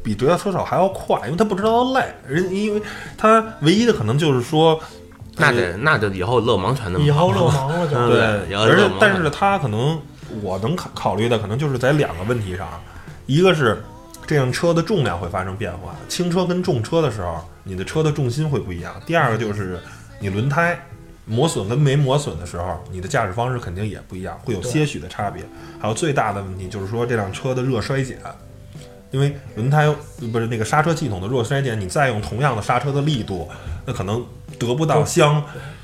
[0.02, 2.82] 比职业车手还要快，因为他不知道累，人因为
[3.16, 4.80] 他唯一的可能就是说，
[5.36, 7.46] 那得那就以后勒芒全那么以后跑。
[7.46, 7.94] 勒芒了就。
[7.98, 10.00] 嗯对，而且但是他可能
[10.42, 12.68] 我能考考虑的可能就是在两个问题上，
[13.26, 13.80] 一个是
[14.26, 19.78] 这辆车的重量会发生变化，轻车跟重车的时候，你的车的重心会不一样；第二个就是
[20.18, 20.78] 你轮胎
[21.26, 25.42] 磨损跟没磨损的时候，你的驾驶方式肯定也不一样，会有些许的差别。
[25.80, 28.18] 还有最大的问题就是说这辆车的热衰减。
[29.10, 29.88] 因为轮胎
[30.32, 33.48] 不是那个刹车系统的热衰减，你再用同样的刹车的力度，
[33.86, 34.26] 那可能
[34.58, 35.40] 得不到相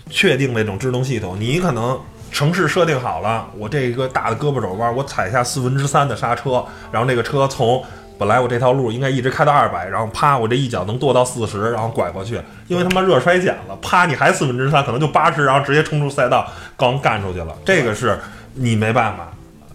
[0.09, 1.39] 确定的这种制动系统。
[1.39, 1.97] 你可能
[2.33, 7.81] 城市设定好了，我这个大的胳膊肘弯，我踩下四分之三的刹车，然后那个车从
[8.21, 17.57] 本来我这条路应该一直开到二百，然后啪，我这一脚能跺到四十，然后拐过去，因为他妈热衰减了，啪，你还四分之三，可能就八十，然后直接冲出赛道，刚干出去了。
[17.65, 18.19] 这个是
[18.53, 19.33] 你没办法，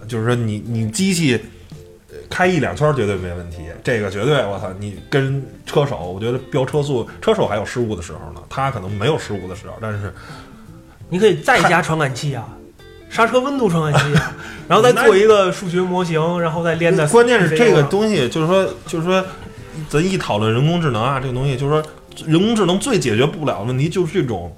[0.07, 1.43] 就是说你你机器。
[2.27, 4.67] 开一两圈绝对没问题，这个绝对我操！
[4.79, 10.11] 你跟车手，我觉得飙车速，车手还有失误的时候呢，他可能没有失误的时候，但是
[11.09, 12.47] 你可以再加传感器啊，
[13.09, 14.33] 刹车温度传感器啊，
[14.67, 17.05] 然后再做一个数学模型，然后再连在。
[17.07, 19.23] 关键是这个东西，就是说，就是说，
[19.87, 21.83] 咱一讨论人工智能啊，这个东西就是说，
[22.25, 24.53] 人工智能最解决不了的问题就是这种，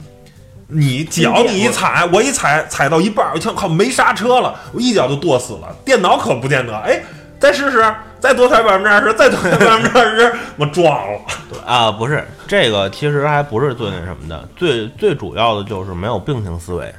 [0.68, 5.76] 你脚你一踩，我一踩踩到一半，我一靠没刹车了，我一脚就跺死了。
[5.86, 7.04] 电脑可不见得，哎，
[7.40, 7.86] 再试试，
[8.20, 11.20] 再多踩百分之二十，再多踩百分之二十，我撞了。
[11.66, 16.94] 啊，不是这个，其实还不是最那什么的，最最主要的就是没有并行思维。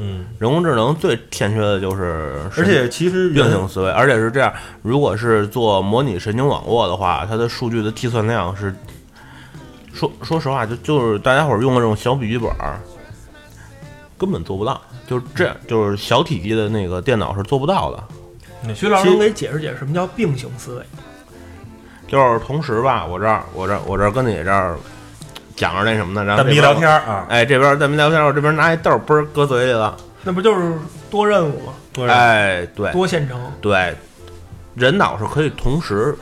[0.00, 8.72] 嗯，人工智能最欠缺的就是，而且其实人并行思维，而且是这样，如果是做模拟神经网络的话，它的数据的计算量是，
[9.92, 12.78] 说说实话，就就是大家伙儿用的这种小笔记本儿，
[14.16, 18.74] 根本做不到，就是这样，就是小体积的那个电脑是做不到的。
[18.74, 20.82] 徐老师能给解释解释什么叫并行思维？
[22.06, 24.76] 就是同时吧，我这儿我这儿我这儿跟你这儿
[25.58, 29.96] 讲着那什么呢，然后蛋逼这边聊天儿啊，哎，这边在没聊天，我这边拿一豆儿嘣儿搁嘴里了。
[30.22, 30.72] 那不就是
[31.10, 32.06] 多任务吗？
[32.08, 33.40] 哎，对多线程。
[33.60, 33.94] 对，
[34.74, 36.14] 人脑是可以同时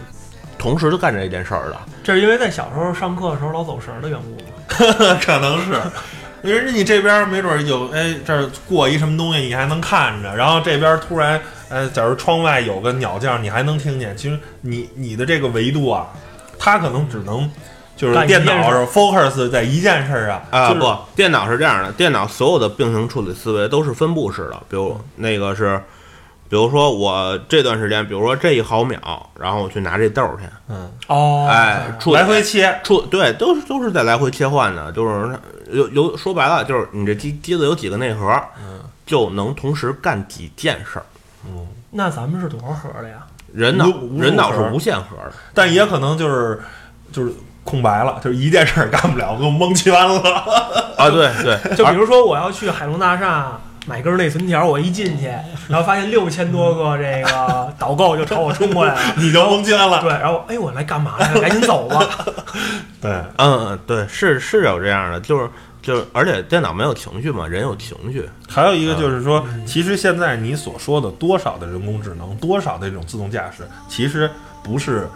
[0.59, 1.77] 同时的干这件事儿的。
[2.03, 5.19] 这是因为在小时候上课的时候老走神儿的缘故吗？
[5.21, 5.75] 可能是，
[6.43, 14.17] 因为你这边没准有，哎，这儿过一什么东西，你还能看着，然后这边突然，呃，假如窗外有个鸟叫，你还能听见。
[14.17, 16.07] 其实你你的这个维度啊，
[16.59, 17.51] 它可能只能
[17.97, 25.81] 就是电脑是 focus 在一件事儿上啊，就不，电脑是这样的，电脑所有的并行处理思维都是分布式的，比如那个是，
[26.49, 29.01] 比如说我这段时间，比如说这一毫秒，
[29.41, 35.39] 然后我去拿这豆儿去，嗯，哦，哎，处来回切，处对，都是都是在来回切换的，就是
[35.73, 38.31] 有有说白了，就是你这机机子有几个内核，
[38.61, 41.07] 嗯就能同时干几件事儿。
[41.47, 43.25] 嗯，那咱们是多少核的呀？
[43.55, 43.87] 人脑
[44.19, 46.61] 人脑是无限核的，但也可能就是
[47.11, 47.33] 就是
[47.67, 50.21] 空白了，就是一件事儿干不了，给我蒙圈了。
[50.97, 55.27] 啊，对对， 就比如说我要去海龙大厦买根内存条，我一进去，
[55.69, 60.01] 然后发现六千多个这个 导购就朝我冲过来了， 你就蒙圈了。
[60.01, 61.31] 对，然后哎，我来干嘛呀？
[61.41, 62.07] 赶紧走吧。
[63.03, 65.51] 对，嗯嗯，对，是是有这样的，就是
[65.83, 74.29] 就是，而且电脑没有情绪嘛，人有情绪，还有一个就是说，其实现在你所说的多少的人工智能，多少的这种自动驾驶，其实
[74.65, 75.09] 不是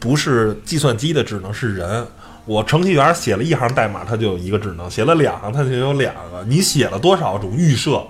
[0.00, 2.04] 不是计算机的智能，是人。
[2.46, 6.42] 我程序员写了一行代码，它就有一个智能；写了两行，它就有两个。
[6.48, 8.02] 你写了多少种预设？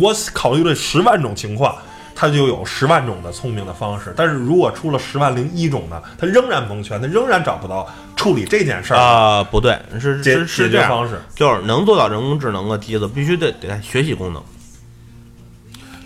[0.00, 1.76] 我考虑了十万种情况，
[2.14, 4.12] 它就有十万种的聪明的方式。
[4.16, 11.20] 但是如果出了十万零一种呢，它仍然蒙圈，它仍然找不到处理这件事儿啊、不对，是解是是这样，解决方式。
[11.36, 14.42] 就是能做到人工智能的机子，必须得得带学习功能。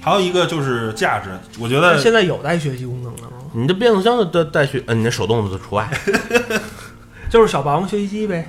[0.01, 3.38] 还有一个就是价值，我觉得现在有带学习功能的吗？
[3.61, 5.88] 你的变速箱的带带学，呃，你那手动的除外，
[7.29, 8.49] 就是小霸王学习机呗。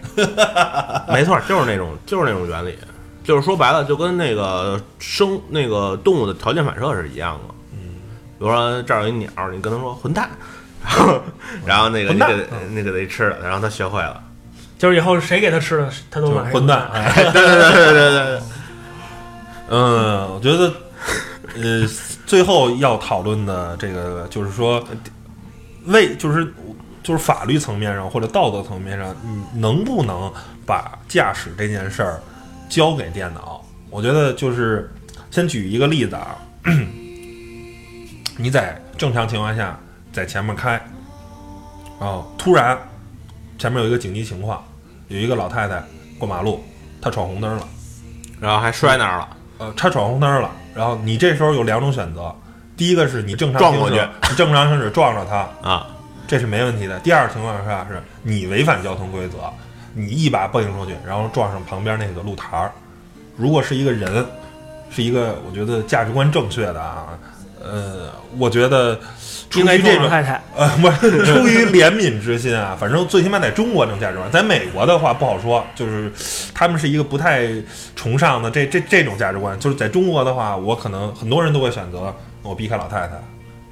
[1.09, 2.77] 没错，就是那种就是那种原理，
[3.23, 7.55] 就是说白了，就跟那个生那个动物的条件反射是一样的。
[7.73, 7.95] 嗯，
[8.37, 10.29] 比如说这儿有一鸟，你跟它说混蛋，
[10.85, 11.21] 然后
[11.65, 14.21] 然后那个你给它那个得吃了，然后它学会了。
[14.77, 16.87] 就是以后谁给它吃的，它都就是马上混蛋。
[16.93, 18.39] 哎对对对对对对，
[19.69, 20.71] 嗯，我觉得，
[21.55, 21.87] 呃，
[22.25, 24.83] 最后要讨论的这个就是说，
[25.85, 26.53] 为就是
[27.03, 30.31] 就是法律层面上或者道德层面上，你能不能
[30.65, 32.21] 把驾驶这件事儿
[32.69, 33.63] 交给电脑？
[33.89, 34.93] 我觉得就是
[35.31, 36.37] 先举一个例子啊，
[38.37, 39.79] 你在正常情况下
[40.13, 40.79] 在前面开，
[41.99, 42.77] 哦，突然
[43.57, 44.63] 前面有一个紧急情况，
[45.07, 45.83] 有一个老太太
[46.17, 46.63] 过马路，
[47.01, 47.67] 她闯红灯了。
[48.39, 49.37] 然后还摔那儿了。
[49.57, 50.49] 呃，她闯红灯了，
[50.79, 52.33] 然后你这时候有两种选择，
[52.77, 55.87] 第一个是你正常撞过去行驶， 你正常行驶撞着他，啊，
[56.25, 56.97] 这是没问题的。
[56.99, 59.51] 第二情况下是你违反交通规则，
[59.93, 62.71] 你一把蹦出去，然后撞上旁边那个路台儿。
[63.35, 64.25] 如果是一个人，
[64.89, 67.07] 是一个我觉得价值观正确的啊，
[67.71, 68.99] 呃，我觉得
[69.49, 70.09] 出应该于这种。
[70.55, 76.11] 呃，不是 出于怜悯之心啊，反正最起码在中国这种价值观，在美国的话不好说，就是
[76.53, 77.47] 他们是一个不太
[77.95, 79.57] 崇尚的这这这种价值观。
[79.59, 83.13] 就是在中国的话，我可能很多人都会选择我避开老太太，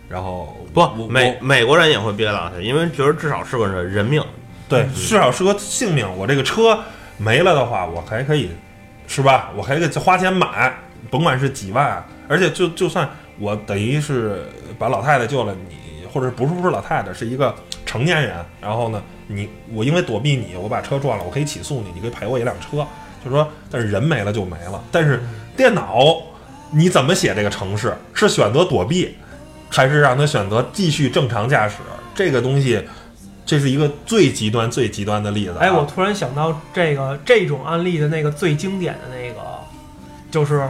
[0.08, 4.24] 然后不，美美国人也会憋老太，因为觉得至少是个人命。
[4.70, 6.06] 对，至少是个性命。
[6.18, 6.78] 我这个车
[7.16, 8.52] 没了的话，我还可以，
[9.08, 9.50] 是吧？
[9.56, 10.76] 我还可以花钱买，
[11.10, 14.46] 甭管是几万，而且就就算我等于是
[14.78, 17.54] 把老太太救了，你或者不是不是老太太，是一个
[17.86, 22.78] 成年人，然后呢，你我因为躲避你，我把车撞了，我可以起诉你，你可以赔我一辆车，
[23.24, 24.84] 就是说，但是人没了就没了。
[24.92, 25.22] 但是
[25.56, 26.18] 电脑，
[26.72, 27.96] 你怎么写这个城市？
[28.14, 29.16] 是选择躲避，
[29.70, 31.76] 还是让他选择继续正常驾驶？
[32.14, 32.84] 这个东西。
[33.46, 35.60] 这是一个最极端、最极端的例子、啊。
[35.62, 39.40] 哎，我突然想到这个这种案例的那个最经典的那个，
[40.30, 40.68] 就是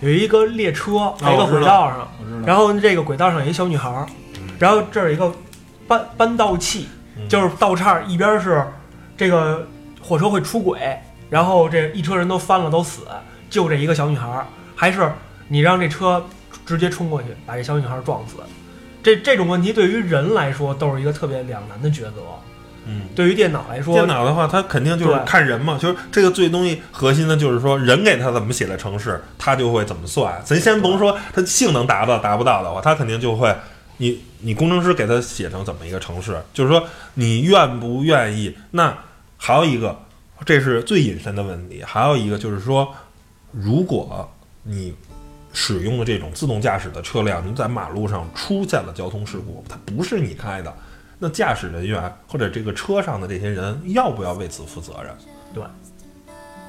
[0.00, 2.08] 有一个列车在一个轨道上，
[2.46, 4.06] 然后这个轨道上有一小女孩儿，
[4.58, 5.32] 然后这儿有一个
[5.86, 6.88] 搬搬道器，
[7.28, 8.64] 就是道岔一边是
[9.16, 9.66] 这个
[10.00, 13.02] 火车会出轨，然后这一车人都翻了都死，
[13.50, 15.10] 就这一个小女孩儿，还是
[15.48, 16.24] 你让这车
[16.64, 18.36] 直接冲过去把这小女孩儿撞死。
[19.02, 22.22] 这这种问题对于人来说都是一个特别两难的抉择。
[22.90, 30.40] 嗯，对于电脑来说，电脑的话，它肯定就是看人嘛，就是这个最东西核心的就是说，人给它怎么写的程式，它就会怎么算。
[30.42, 33.54] 咱先甭说它性能达到达不到的话，它肯定就会，
[33.98, 38.56] 你你工程师给它写成怎么一个程式，就是说你愿不愿意。
[38.70, 38.96] 那
[39.36, 39.94] 还有一个，
[40.46, 42.88] 这是最隐身的问题，还有一个就是说，
[43.52, 44.26] 如果
[44.62, 44.94] 你
[45.52, 50.72] 使用的这种自动驾驶的车辆，你在马路上出现了交通事故，它不是你开的，
[51.18, 55.12] 那驾驶人员或者这个车上的这些人要不要为此负责任？
[55.52, 55.62] 对，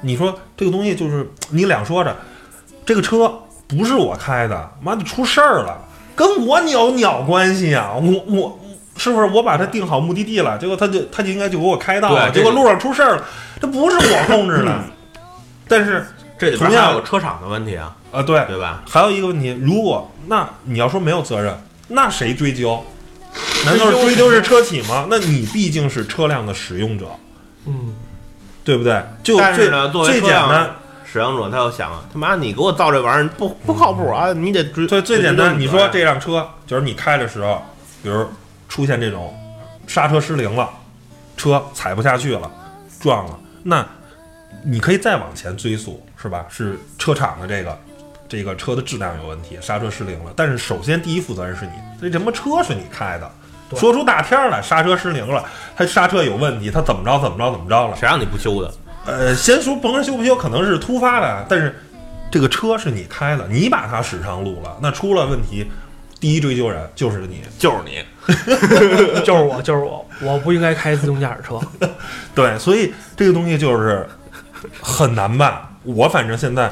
[0.00, 2.16] 你说这个东西就是你两说着，
[2.84, 3.32] 这个车
[3.68, 5.78] 不是我开的，妈的出事儿了，
[6.16, 7.92] 跟我有鸟关系啊！
[7.94, 8.58] 我我
[8.96, 13.24] 是不是我把它定好目的地了，结果他就他就应该就给我开到了，结果路上出事儿了，
[13.60, 14.80] 这不是我控制的。
[15.68, 16.04] 但是
[16.36, 18.82] 这里边同样还有车厂的问题啊，啊，对，对吧？
[18.88, 22.82] 还有一个问题，如果那你要说没有责任，那谁追究？
[23.64, 25.06] 难道是追究是车企吗？
[25.10, 27.06] 那你毕竟是车辆的使用者，
[27.66, 27.94] 嗯，
[28.64, 29.02] 对不对？
[29.22, 30.70] 就最但是呢，作为最简单，
[31.04, 34.86] 使用者，他又想啊，他妈你给我造这玩意儿不不靠谱啊，你得追。
[34.86, 37.62] 最最简单，你说这这辆车就是你开的时候，
[38.02, 38.26] 比如
[38.68, 39.34] 出现这种
[39.86, 40.68] 刹车失灵了，
[41.36, 42.50] 车踩不下去了，
[43.00, 43.86] 撞了，那
[44.64, 46.46] 你可以再往前追溯，是吧？
[46.48, 47.78] 是车厂的这个
[48.30, 50.32] 这个车的质量有问题，刹车失灵了。
[50.36, 53.28] 但是首先第一负责人是你，这什么车是你开的？
[53.76, 55.44] 说出大天儿来，刹车失灵了，
[55.76, 57.96] 它刹车有问题，它怎么着怎么着怎么着了？
[57.96, 58.72] 谁让你不修的？
[59.04, 61.74] 呃，先说甭说修不修，可能是突发的，但是
[62.30, 65.68] 这个车是你开的，你把它驶上路了，那出了问题，
[66.20, 67.42] 第一追究人就是你。
[67.58, 68.04] 就是你。
[69.24, 71.60] 就是我，就是我，我不应该开自动驾驶车。
[72.34, 74.06] 对，所以这个东西就是
[74.80, 75.60] 很难办。
[75.82, 76.70] 我反正现在，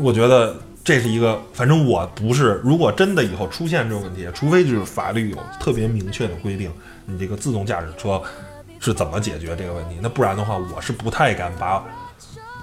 [0.00, 2.60] 我觉得这是一个，反正我不是。
[2.64, 6.70] 如果真的以后出现这种问题，除非就是法律有特别明确的规定，
[7.06, 8.20] 你这个自动驾驶车
[8.78, 11.84] 是怎么解决这个问题，那不然的话，我是不太敢把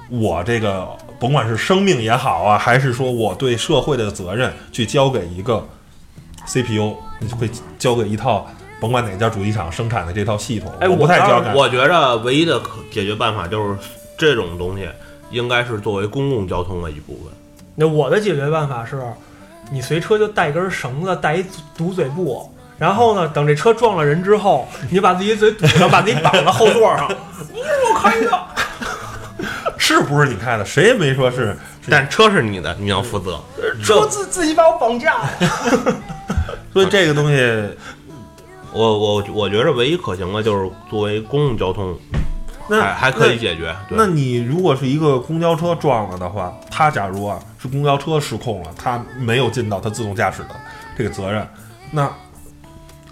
[0.10, 0.88] 我这个
[1.20, 5.68] 甭管是生命也好啊，还是说我对社会的责任去交给一个
[6.48, 8.48] CPU，你会交给一套。
[8.78, 11.58] 甭管哪家主机厂生产的这套系统，哎我不太我交给。
[11.58, 13.80] 我觉着唯一的可解决办法就是
[14.18, 14.88] 这种东西
[15.30, 17.34] 应该是作为公共交通的一部分。
[17.76, 19.02] 那我的解决办法是，
[19.72, 21.46] 你随车就带根绳子，带一
[21.78, 27.10] 堵嘴布，然后呢，等这车撞了人之后， 你把自己嘴堵上，把自己绑在后座上。
[27.54, 28.46] 你是我开的，
[29.78, 30.66] 是不是你开的？
[30.66, 31.56] 谁也没说是。
[31.82, 33.40] 是但车是你的，你要负责。
[33.84, 35.30] 车自自己把我绑架了。
[36.74, 37.38] 所以这个东西，
[38.74, 41.96] 我我我觉着唯一可行的就是作为公共交通，
[42.68, 43.76] 那还还可以解决。
[43.90, 44.06] 那。
[44.06, 50.50] 那你如果是一个公交车撞了的话，他假如啊是公交车失控了，他没有尽到他自动驾驶的
[50.98, 51.48] 这个责任，
[51.92, 52.12] 那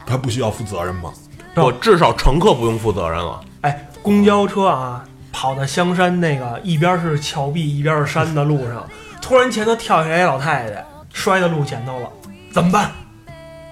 [0.06, 1.14] 他不需要负责任吗？
[1.56, 3.40] 我至少乘客不用负责任了。
[3.62, 8.90] 哎，公交车啊，跑到香山那个一边是峭壁一边是山的路上，
[9.22, 12.10] 突然前头跳下来一老太太，摔到路前头了，
[12.52, 12.92] 怎么办？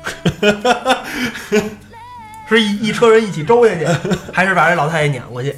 [2.47, 3.87] 是一一车人一起周下去，
[4.33, 5.55] 还是把这老太太撵过去？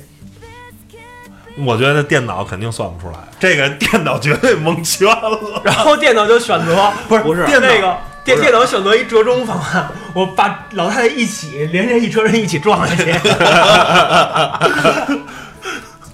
[1.58, 5.62] 我觉得电脑肯定算不出来，这个电脑绝对蒙圈了。
[5.64, 13.14] 然后电脑就选择不是不是电那个电电脑选择一折中方案， 我把老太太一起连着一车人一起撞下去。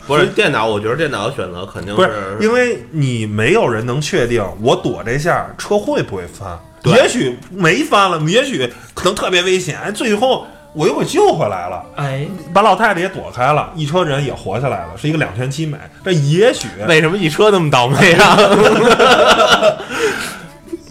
[0.05, 11.83] 不是电脑，我觉得电脑的选择肯定不是，因为你没有人能确定我躲这下车会不会翻，也许没翻了，也许可能特别危险，哎最后我又给救回来了。
[11.95, 15.77] 哎，把老太太也躲开了，一车人也活下来了，是一个两全其美。
[16.03, 18.37] 这也许，为什么一车那么倒霉啊？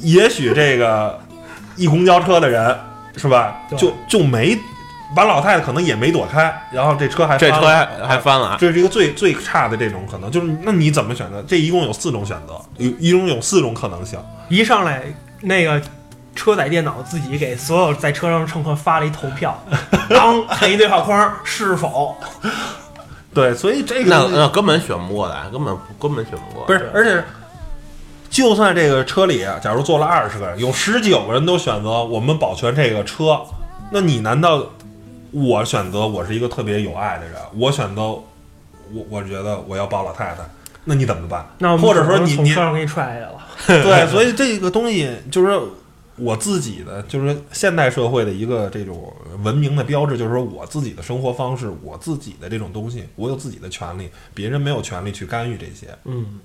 [0.00, 1.18] 也许这个
[1.76, 2.76] 一公交车的人
[3.16, 4.56] 是吧，就就没
[5.16, 8.56] 把老太太可能也没躲开，然后这车还这车还还翻了。
[8.60, 11.42] 这是一个最最差的这种可能，就是那你怎么选择？
[11.48, 14.18] 这一共有四种选择，有一共有四种可能性。
[14.48, 15.02] 一上来
[15.40, 15.80] 那个
[16.38, 19.60] 车载电脑自己给所有在车上的乘客发了一投票，
[20.08, 22.16] 当看一对话框是否
[23.34, 26.66] 对，所以这个那那根本选不过来，根本根本选不过来。
[26.66, 27.24] 不是，而且
[28.30, 33.40] 就算这个车里，假如坐了二十个人，有十九个人都选择我们保全这个车，
[33.90, 34.64] 那你难道
[35.30, 38.24] 我选择我是一个特别有爱的人，我选择我
[39.10, 40.38] 我觉得我要抱老太太，
[40.84, 41.46] 那你怎么办？
[41.58, 43.34] 那我或者说你你从车上给你踹下来了。
[43.66, 45.60] 对，所以这个东西就是
[46.18, 56.40] 我自己的，就是现代社会的一个这种文明的标志，就是说我自己的生活方式，我自己的这种东西，我有自己的权利，别人没有权利去干预这些，嗯，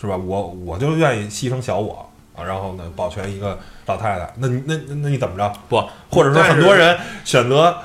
[0.00, 0.16] 是吧？
[0.16, 5.52] 我我就愿意牺牲小我啊，然后呢保全一个老太太，那那那那你怎么着？
[5.68, 7.76] 不，或者说很多人选择，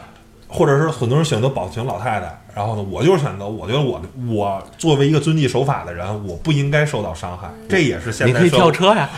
[0.48, 9.10] 或者是很多人选择保全老太太，然后呢，我就是选择，我觉得我我作为一个遵纪守法的人，我不应该受到伤害，这也是现在你可以跳车呀。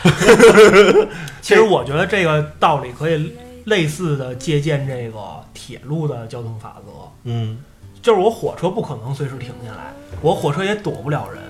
[1.41, 3.33] 其实我觉得这个道理可以
[3.65, 5.19] 类似的借鉴这个
[5.53, 6.91] 铁路的交通法则，
[7.23, 7.57] 嗯，
[8.01, 11.41] 就是我火车不可能随时停下来，我火车也躲不了人，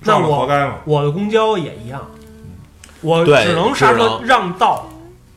[0.00, 0.76] 那撞了活我该嘛。
[0.84, 2.10] 我的公交也一样，
[3.00, 4.86] 我只能刹车让道，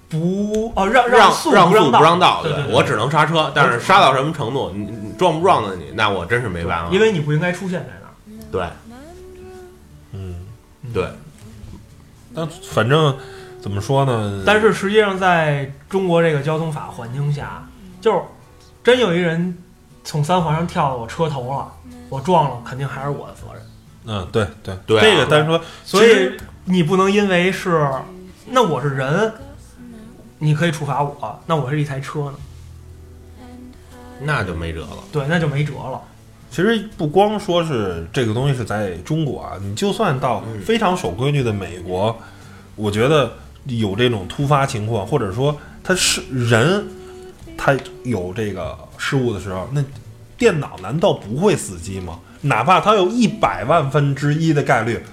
[0.10, 6.92] 不哦让让速让速不让道，对对对我只能刹车，但是刹到什么程度，你你撞不撞的你，那我真是没办法。
[6.92, 8.14] 因为你不应该出现在那儿。
[8.50, 8.66] 对
[10.14, 10.46] 嗯，
[10.94, 11.10] 对，
[12.34, 13.18] 但反正
[13.62, 14.44] 怎么说呢？
[14.46, 17.68] 但是实际上，在中国这个交通法环境下，
[18.00, 18.22] 就是
[18.84, 19.58] 真有一人
[20.06, 21.70] 从三环上跳到我车头了，
[22.08, 23.62] 我撞了，肯定还是我的责任。
[24.06, 26.32] 嗯，对对对啊这个单说，所以
[26.64, 27.86] 你不能因为是
[28.46, 29.34] 那我是人，
[30.40, 32.34] 你可以处罚我，那我是一台车呢，
[34.22, 34.98] 那就没辙了。
[35.12, 36.02] 对，那就没辙了。
[36.50, 42.16] 其实不光说是这个东西是在中国啊，你就算到非常守规矩的美国，
[42.76, 43.34] 我觉得
[43.66, 46.86] 有这种突发情况，或者说他是人，
[47.58, 49.84] 他有这个失误的时候，那
[50.38, 52.20] 电脑难道不会死机吗？
[52.42, 55.04] 哪怕它有一百万分之一的概率，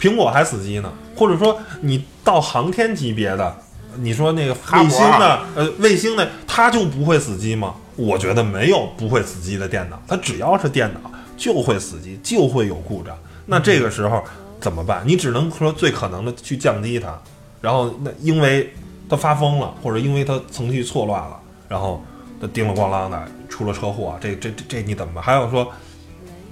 [0.00, 0.90] 苹果还死机呢。
[1.16, 3.54] 或者说你到航天级别的，
[3.96, 7.74] 你说那个卫星的，呃，卫星的，它就不会死机吗？
[7.96, 13.16] 我觉得没有不会死机的电脑，它只要是电脑就会死机，就会有故障。
[13.46, 14.22] 那这个时候
[14.60, 15.02] 怎么办？
[15.04, 17.18] 你只能说最可能的去降低它，
[17.60, 18.72] 然后那因为
[19.08, 21.38] 它发疯了，或者因为它程序错乱了，
[21.68, 22.02] 然后
[22.40, 25.22] 它叮了咣啷的出了车祸，这这这这你怎么办？
[25.22, 25.70] 还有说。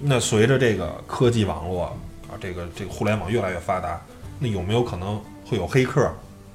[0.01, 1.87] 那随着这个科技网络
[2.31, 4.01] 啊，这个这个互联网越来越发达，
[4.39, 6.09] 那有没有可能会有黑客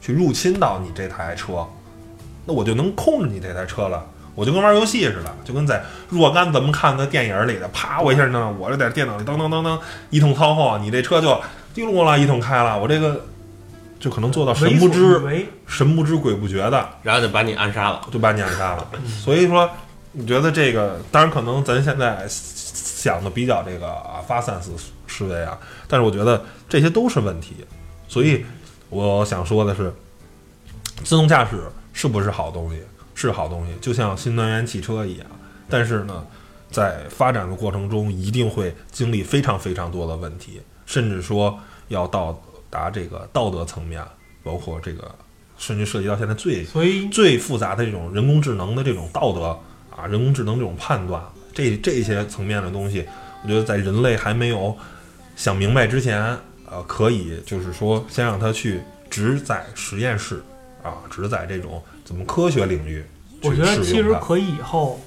[0.04, 1.66] 去入侵到你这台车？
[2.45, 9.80] 那我就能控制你这台车了，我就跟玩游戏似的，就跟在若干咱们看的电影里的，啪我一下呢，我这在电脑里噔噔噔噔
[10.10, 11.41] 一通操控，你这车就
[11.74, 13.26] 滴噜了一通开了，我这个
[13.97, 18.86] 就可能做到神不知神不知鬼不觉的，然后就把你暗杀了，就把你暗杀了。
[19.24, 19.70] 所以说，
[20.12, 22.28] 你觉得这个，当然可能咱现在。
[23.04, 24.70] 想的比较这个发散式
[25.10, 27.54] 思维啊，但是我觉得这些都是问题，
[28.08, 28.45] 所以
[28.94, 29.91] 我想说的是，
[31.04, 32.80] 自动驾驶是不是好东西？
[33.16, 35.26] 是好东西，就像新能源汽车一样。
[35.70, 36.26] 但是呢，
[36.70, 42.39] 在发展的过程中，一定会经历非常非常多的问题，甚至说要到
[42.70, 44.04] 达这个道德层面，
[44.44, 45.14] 包括这个，
[45.58, 46.66] 甚至涉及到现在最
[47.12, 49.58] 最复杂的这种人工智能的这种道德
[49.96, 51.22] 啊，人工智能这种判断。
[51.54, 53.08] 这这些层面的东西，
[53.44, 54.76] 我觉得在人类还没有
[55.36, 56.36] 想明白之前，
[56.74, 60.44] 呃，可以就是说先让他去只在实验室
[60.82, 63.06] 啊，只在这种怎么科学领域。
[63.44, 65.00] 我觉得其实可以以后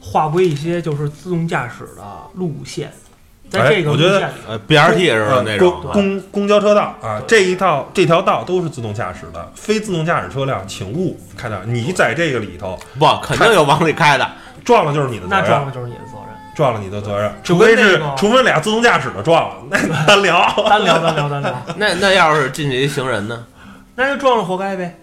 [0.00, 2.02] 划归一些就是自动驾驶的
[2.34, 2.92] 路线，
[3.50, 5.42] 在这个我觉得呃 BRT 也是吧？
[5.44, 11.58] 那种公公交车道啊，这一套这条道都是自动驾驶的，非自动驾驶车辆请勿开道。
[11.64, 14.30] 你在这个里头不肯定有往里开的。
[14.64, 16.07] 撞了就是你的责任，那撞了就是你的责任，
[16.58, 21.54] 撞了你的责任，除非是除非俩自动驾驶的撞了，那单聊，单聊，单聊， 单聊。
[21.76, 23.46] 那那要是进去一行人呢？
[23.94, 24.98] 那就撞了活该呗，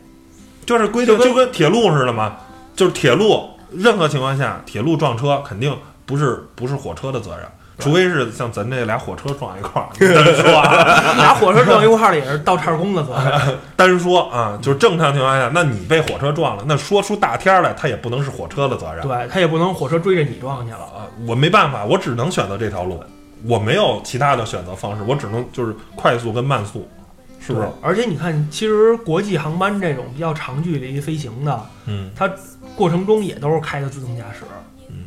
[0.65, 2.35] 就是规定就跟铁路似的嘛，
[2.75, 5.73] 就是铁路任何情况下铁路撞车肯定
[6.05, 7.47] 不是不是火车的责任。
[7.77, 10.43] 除非是像咱这俩火车撞一块儿，单说
[11.17, 13.57] 俩火车撞一块儿也是倒叉工的责任。
[13.75, 19.05] 单说啊，就是正常情况下，那你被火车撞了，那说出大天来，他也不能是火车的责任。
[19.05, 21.05] 对他也不能火车追着你撞去了啊！
[21.27, 23.03] 我没办法，我只能选择这条路，
[23.45, 26.87] 我没有其他的选择方式，我只能就是快速跟慢速，
[27.39, 27.67] 是不是？
[27.81, 32.29] 而且你看，其实国际航班这种比较长距离飞行的，嗯，它
[32.75, 34.45] 过程中也都是开的自动驾驶。
[34.89, 35.03] 嗯，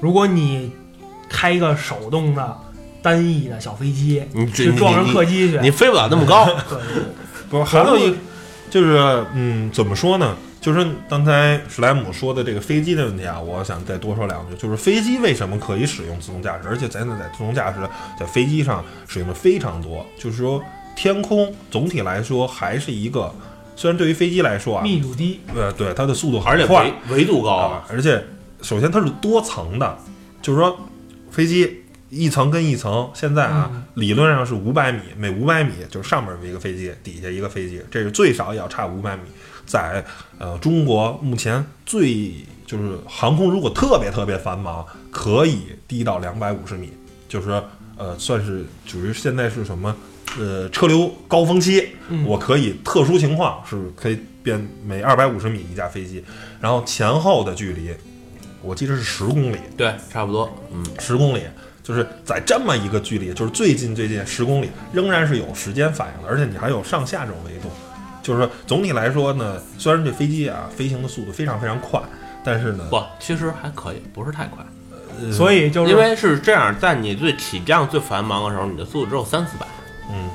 [0.00, 0.72] 如果你
[1.30, 2.58] 开一个手动的
[3.00, 6.44] 单翼的小飞机，你去撞上客机去，你飞不了那么高。
[6.68, 6.78] 对，
[7.48, 8.14] 不是还有一，
[8.68, 10.36] 就是嗯，怎么说呢？
[10.60, 14.54] 就是刚才史莱姆说的这个飞机的问题啊，我想再多说两句。
[14.56, 17.78] 就是飞机为什么可以使用自动驾驶，而且咱在自动驾驶
[18.18, 20.04] 在飞机上使用的非常多。
[20.18, 20.62] 就是说，
[20.94, 23.34] 天空总体来说还是一个，
[23.74, 28.22] 虽然对于飞机来说啊，密度低，呃，对它的速度很快，维度高啊，而且
[28.60, 29.96] 首先它是多层的，
[30.42, 30.78] 就是说。
[31.30, 39.22] 飞机一层跟一层，现在啊，理论上是五百米，每五百米就是上面有一个飞机，底下一个飞机，这是最少也要差五百米。
[39.64, 40.04] 在
[40.38, 42.34] 呃中国目前最
[42.66, 46.90] 就是航空如果特别特别繁忙，可以低到两百五十米，
[47.28, 47.62] 就是
[47.96, 49.94] 呃算是属于现在是什么
[50.36, 51.90] 呃车流高峰期，
[52.26, 56.24] 我可以特殊情况是可以变每二百五十米一架飞机，
[56.60, 57.94] 然后前后的距离。
[58.62, 61.42] 我记得是十公里，对，差不多，嗯，十公里，
[61.82, 67.70] 就是在这么一个距离，就是最近最近十公里，仍然是有时间反应的，而且你还有上下这种维度，
[68.22, 72.00] 就是说总体来说呢，虽然这飞机啊飞行的速度非常非常快，
[72.44, 74.62] 但是呢，不，其实还可以，不是太快，
[75.32, 79.66] 所以就是因为是这样，在你最起降最繁忙的时候，你的速度只有三四百，
[80.10, 80.28] 嗯，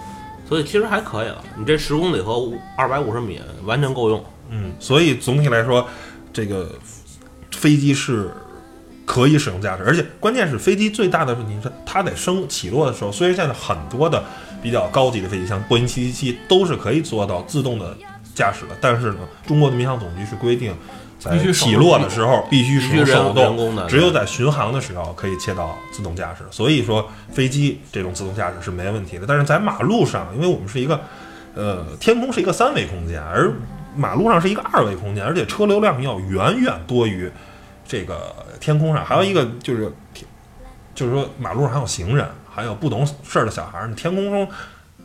[0.50, 5.88] 所以其实还可以了，你这十公里和二百五十米完全够用，嗯，所以总体来说，
[6.34, 6.72] 这个。
[7.56, 8.30] 飞机是
[9.06, 14.24] 可以使用驾驶，而且关键是飞机最大的问题是它在升起落的时候，虽然现在很多的
[14.62, 17.96] 比较高级的飞机，像波音七七七都是可以做到自动的
[18.34, 20.74] 驾驶的，但是呢，中国的民航总局是规定，
[21.20, 26.44] 在起落的时候必须使用手动，只有在巡航的时候可以切到自动驾驶。
[26.50, 31.00] 所以说飞机这种自动驾驶是没问题的，但是在马路上，因为我们是一个
[31.54, 33.54] 呃天空是一个三维空间，而
[33.96, 37.32] 马路上是一个二维空间，而且车流量要远远多于
[37.88, 39.06] 这个天空上。
[39.06, 39.92] 还有一个就是，
[40.94, 43.88] 就是说马路上还有行人，还有不懂事儿的小孩儿。
[43.88, 44.48] 你天空中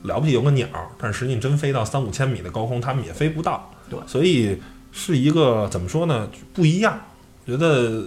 [0.02, 0.66] 了不起有个鸟，
[0.98, 3.70] 但实际你真飞到三五千米的高空，他们也飞不到。
[3.88, 4.60] 对所以
[4.92, 6.28] 是一个怎么说呢？
[6.52, 6.98] 不一样。
[7.46, 8.04] 觉得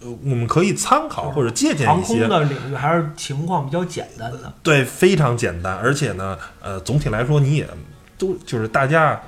[0.00, 4.52] 呃我们可以参考或者借鉴航一些航空的领域还是情况比较简单的。
[4.62, 7.68] 对，非常简单，而且呢，呃，总体来说你也
[8.18, 9.20] 都就是大家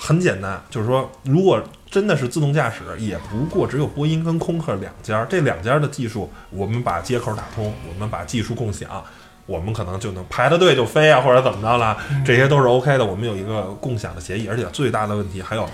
[0.00, 8.88] 很简单，就是说，如果真的是自动驾驶，也不过只有波音跟空客两家，这两家的技术，我们把接口打通，我们把技术共享，
[9.44, 13.04] 我们可能就能排着队就飞啊，或者怎么着了，这些都是 OK 的。
[13.04, 15.68] 我们有一个共享的协议，而且最大的问题还有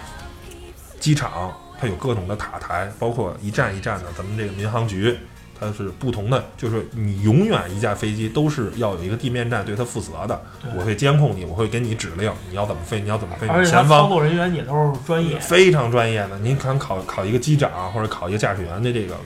[0.99, 5.19] 机场，它有各种的塔台，包括一站一站的，咱们这个民航局。
[5.59, 10.41] 它是不同的，就是你永远一架飞机都是要有一个地面站对它负责的。
[10.77, 13.47] 我会监控你，我会给你指令，你要怎么飞，你要怎么飞。
[13.49, 19.17] 而且他操作人员也都是专业，非常专业的，您看考考一个机长或者考一个驾驶员的这个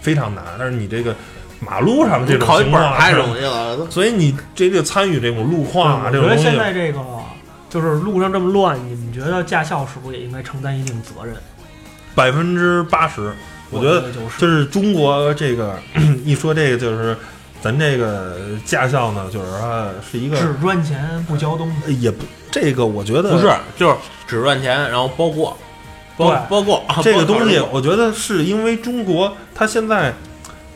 [0.00, 1.14] 非常难，但是你这个
[1.60, 3.90] 马路上的这种考一情况太容易了。
[3.90, 7.00] 所以你这个参与这种路况啊，这种东西，现在这个
[7.70, 11.34] 就是路上这么乱，你们觉得驾校是不是也应该承担一定责任？
[12.14, 13.32] 百分之八十，
[13.70, 15.78] 我觉得就是中国这个
[16.24, 17.16] 一说这个就是
[17.60, 22.00] 咱这个驾校呢，就是说是一个只赚钱不交东西。
[22.00, 23.96] 也不这个我觉得不是，就是
[24.26, 25.56] 只赚钱，然后包过，
[26.16, 30.14] 包包过 这个东西，我觉得是因为中国它现在，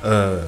[0.02, 0.40] 呃，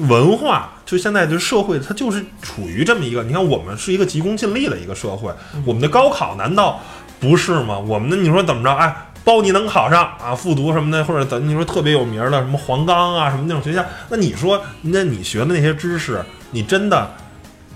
[0.00, 5.32] 文化就现在就社会，它就是处于这么一个，你看我们是一个急功近利的一个社会，
[5.64, 6.80] 我们的高考难道
[7.18, 7.78] 不是吗？
[7.78, 8.70] 我们的你说怎么着？
[8.72, 8.94] 哎。
[9.28, 17.10] 包你能考上啊，复读什么的，或者咱你说特别有名的什么黄冈啊什么那种学校，那你说那你学的那些知识，你真的，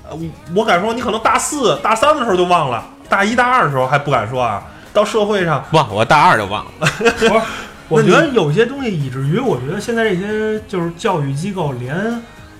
[0.09, 0.18] 呃，
[0.57, 4.62] 我敢说你可能大四、大三的时候就忘了，大一大二的时候还不敢说啊，
[4.94, 6.88] 到社会上忘，我大二就忘了。
[7.18, 7.42] 不是，
[7.88, 11.94] 我觉得有些东西以至于我觉得现在这些就是教育机构连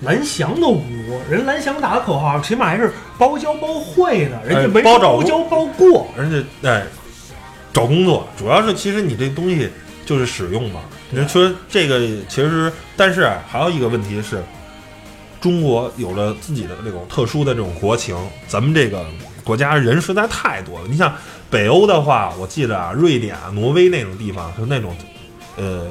[0.01, 6.05] 蓝翔都不如，人蓝翔打的口号起码还是包教包会的，人家没包教包过。
[6.15, 6.83] 人家哎
[7.73, 9.67] 找工作，主要是其实你这东西
[10.05, 10.81] 就是使用嘛。
[11.09, 11.99] 你说这个
[12.29, 14.43] 其实，但是啊，还有一个问题是，
[15.41, 18.15] 中国有了自己的这种特殊的这种国情，
[18.47, 19.05] 咱们这个
[19.43, 20.85] 国家人实在太多了。
[20.87, 21.13] 你像
[21.49, 24.95] 北欧的话，我记得啊，瑞典啊、挪威那种地方就那种，
[25.57, 25.87] 呃。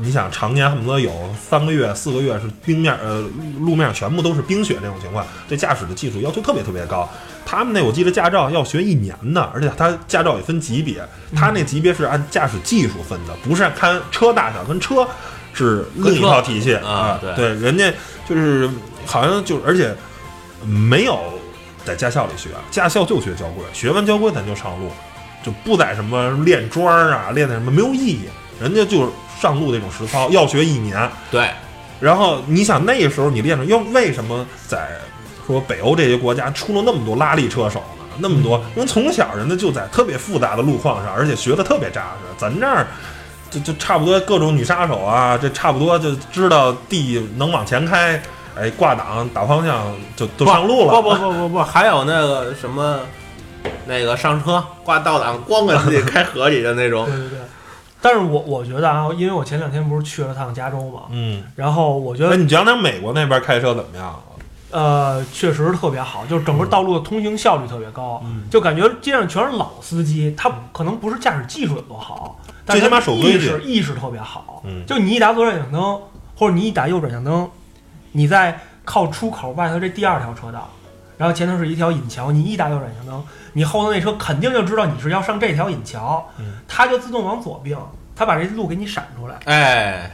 [0.00, 3.22] 你想常年恨不得有三个月、四个月是冰面，呃，
[3.60, 7.08] 路面全部都是冰雪这种情况，对驾驶的技术要求特别特别高。
[7.44, 11.02] 他们那我记得驾照要学一年呢，而且他驾照也分级别，
[11.34, 15.06] 他那级别是按驾驶技术分的，不是按看车大小，跟车
[15.52, 17.34] 是另一套体系啊对。
[17.34, 17.92] 对，人家
[18.28, 18.68] 就是
[19.04, 19.94] 好像就而且
[20.64, 21.18] 没有
[21.84, 24.90] 在驾校里学，驾校就学交规，学完交规咱就上路，
[25.44, 28.28] 就不在什么练桩儿啊，练那什么没有意义，
[28.60, 31.10] 人家就是上路那种实操，要学一年。
[31.30, 31.50] 对，
[32.00, 34.92] 然后你想那时候你练着，又为什么在
[35.52, 38.04] 说北欧这些国家出了那么多拉力车手呢？
[38.18, 42.34] 那么多，因为从小人家就在特别复杂的路况上，而且学的特别扎实。
[42.36, 42.86] 咱这儿
[43.50, 48.20] 就就差不多各种女杀手啊，这差不多就知道地能往前开，
[48.54, 51.00] 哎，挂档打方向就都上路了。
[51.00, 53.00] 不不不不不，还有那个什么，
[53.86, 57.06] 那个上车挂倒档，咣给自己开河里的那种。
[57.10, 57.38] 对对对。
[58.04, 64.20] 但是我我觉得啊，因为我前两天不是去了趟加州嘛，嗯，然后我觉得哎你讲讲美国那边开车怎么样？
[64.72, 68.42] 呃，确实特别好，就是整个道路的通行效率特别高，嗯。
[68.50, 73.40] 就感觉街上全是老司机，他可能不是驾驶技术有多好，但是最起码他意守规矩。
[73.40, 74.62] 识意识特别好。
[74.64, 74.84] 嗯。
[74.86, 76.00] 就你一打左转向灯，
[76.34, 77.48] 或者你一打右转向灯，
[78.12, 80.68] 你在靠出口外头这第二条车道，
[81.18, 86.54] 然后前头是一条引桥，你一打右转向灯，你后头那车肯定就知道你是要上这条引桥，嗯。
[86.66, 87.76] 它就自动往左并，
[88.16, 90.10] 它把这路给你闪出来，哎，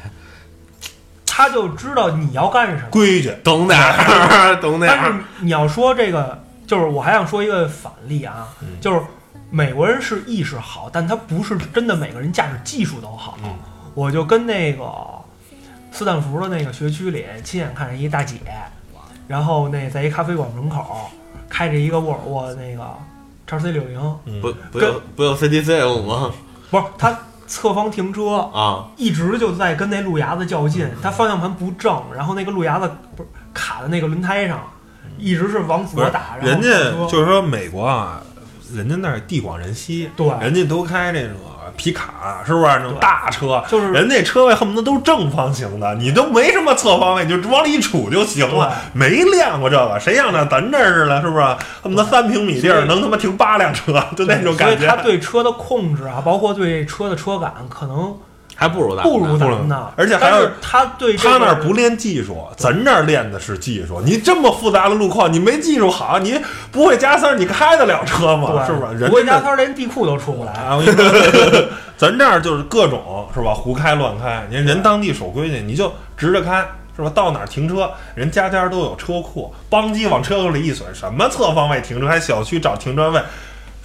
[1.38, 2.88] 它就知道你要干什么。
[2.90, 5.20] 规矩，懂点儿， 懂点儿但是。
[5.38, 6.36] 你要说这个，
[6.66, 9.00] 就是我还想说一个反例啊，嗯就是
[9.48, 13.38] 美国人是意识好，但他不是真的每个人驾驶技术都好。
[13.44, 13.54] 嗯
[13.94, 14.84] 我就跟那个
[15.92, 18.36] 斯坦福的那个学区里亲眼看见一大姐，
[19.28, 21.08] 然后那在一咖啡馆门口
[21.48, 22.84] 开着一个沃尔沃那个
[23.46, 26.32] 叉 C 六零，嗯不不有不有 CTC 吗？
[26.70, 27.16] 不是他
[27.48, 34.62] 侧方停车，啊，一直就在跟那路牙子较劲，他方向盘不正，然后那个路牙子不是卡在那个轮胎上，
[35.16, 36.68] 一直是往左打，人家
[37.08, 38.22] 就是说美国啊，
[38.72, 40.28] 人家那儿地广人稀，对。
[40.40, 41.36] 人家都开这种
[41.78, 43.64] 皮卡，是不是那种大车？
[43.68, 48.74] 就是人那车位恨不得都是正方形的，你都没什么侧方位，你就往里一杵就行了。
[48.92, 51.44] 没练过这个，谁像那咱这儿似的，是不是？
[51.82, 54.96] 恨不得三平米地儿能他妈停八辆车，就那种感觉所以他。
[54.96, 58.14] 对车的控制啊，包括对车的车感，可能
[58.60, 59.88] 还不如咱不如呢咱们呢。
[59.94, 64.00] 而且还有他对这个他那儿不练技术，咱这儿练的是技术。
[64.00, 66.40] 你这么复杂的路况，你没技术好，你
[66.72, 68.66] 不会加塞儿，你开得了车吗？
[68.66, 68.98] 是不是？
[68.98, 70.52] 人不会加塞儿连地库都出不来。
[71.96, 74.44] 咱这儿就是各种是吧，胡开乱开。
[74.50, 77.08] 人当地守规矩，你就直着开是吧？
[77.14, 83.20] 到哪儿停车，人家家都有车库，邦机往车库里一损，什么侧方位停车，还小区找停车位，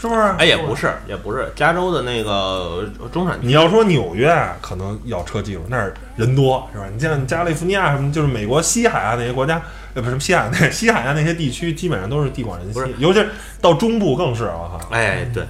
[0.09, 0.21] 是不是？
[0.37, 6.85] 哎，也不是，也不是，加州的那个中产你要说纽约啊，可能要车技术，那儿人多是吧？
[6.93, 9.61] 你像加利福尼亚什么，就是美国西海岸那些国家，
[9.93, 13.29] 呃，不是西海岸 那西海岸那些地区，基本上都是地广人稀，尤其是
[13.61, 14.89] 到中部更是我靠。
[14.91, 15.43] 哎，对，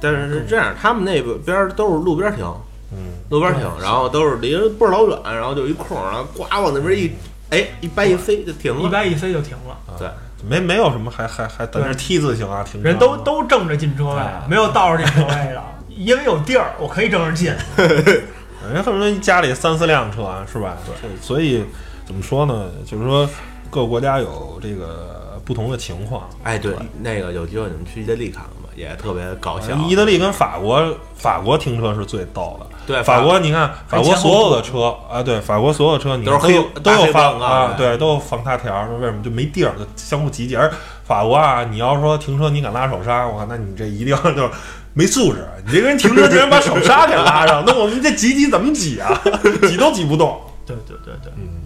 [0.00, 2.44] 但是是这样，他们那边儿都是路边停，
[2.92, 7.12] 嗯，路边停，然后都是离得倍儿老远，然后就一空，然后呱往那边一，
[7.50, 8.82] 哎，一掰一飞就停了。
[8.82, 10.08] 一掰一飞就停了，对，
[10.48, 17.52] 没没有什么还还还等着 T 字形啊停车，人都都正着进车位哎，没有倒着进车位的，因为有地儿，我可以正着进。
[18.72, 20.76] 人恨不得家里三四辆车啊，是吧？
[20.84, 21.64] 对，所以
[22.04, 22.70] 怎么说呢？
[22.86, 23.28] 就是说
[23.70, 26.28] 各个国家有这个不同的情况。
[26.42, 29.74] 哎，对，那个有机会你们去意大利看看吧，也特别搞笑。
[29.88, 30.82] 意大利跟法国，
[31.14, 32.66] 法国停车是最逗的。
[32.86, 40.56] 对法国，你看法国所有的车啊，对，法国所有车你都是黑有都有防啊，对，都有防擦条，说为什么就没地儿，就相互挤挤。
[40.56, 40.72] 而
[41.04, 44.50] 法国啊，你要说停车你敢拉手刹，我靠，那你这一定就是
[44.92, 45.46] 没素质。
[45.66, 49.20] 你这个人停车竟然把手刹给拉上，那我们这挤挤怎么挤啊？
[49.68, 50.40] 挤都挤不动。
[50.66, 51.60] 对对对对，嗯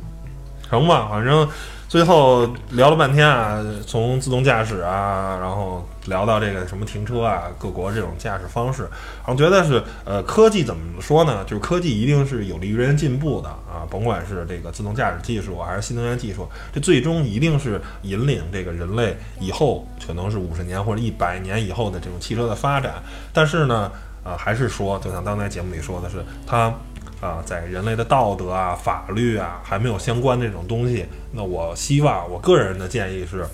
[0.68, 1.48] 成吧，反正
[1.88, 11.44] 最后聊了半天啊，从自动驾驶啊，然后聊到这个什么停车啊，各国这种驾驶方式，然后觉得是呃，科技怎么说呢？
[11.44, 22.94] 就是科技一定是有利于人进步的啊，甭管是这个自动驾驶技术还是新能源技术，这最终一定是引领这个人类以后可能是五十年或者一百年以后的这种汽车的发展。
[23.32, 23.90] 但是呢，
[24.22, 26.72] 啊，还是说，就像刚才节目里说的是，它
[27.20, 33.46] 啊，在人类的道德啊、法律啊还没有相关这种东西，那我希望我个人的建议是，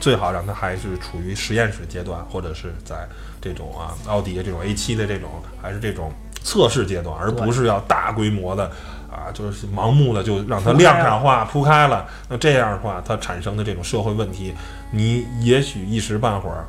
[0.00, 3.06] 最好让它还是处于实验室阶段，或者是在
[3.40, 5.30] 这种啊奥迪的这种 A 7的这种，
[5.62, 8.64] 还是这种测试阶段，而不是要大规模的
[9.08, 12.08] 啊，就是盲目的就让它量产化铺开了。
[12.28, 14.54] 那这样的话，它产生的这种社会问题，
[14.90, 16.66] 你也许一时半会儿。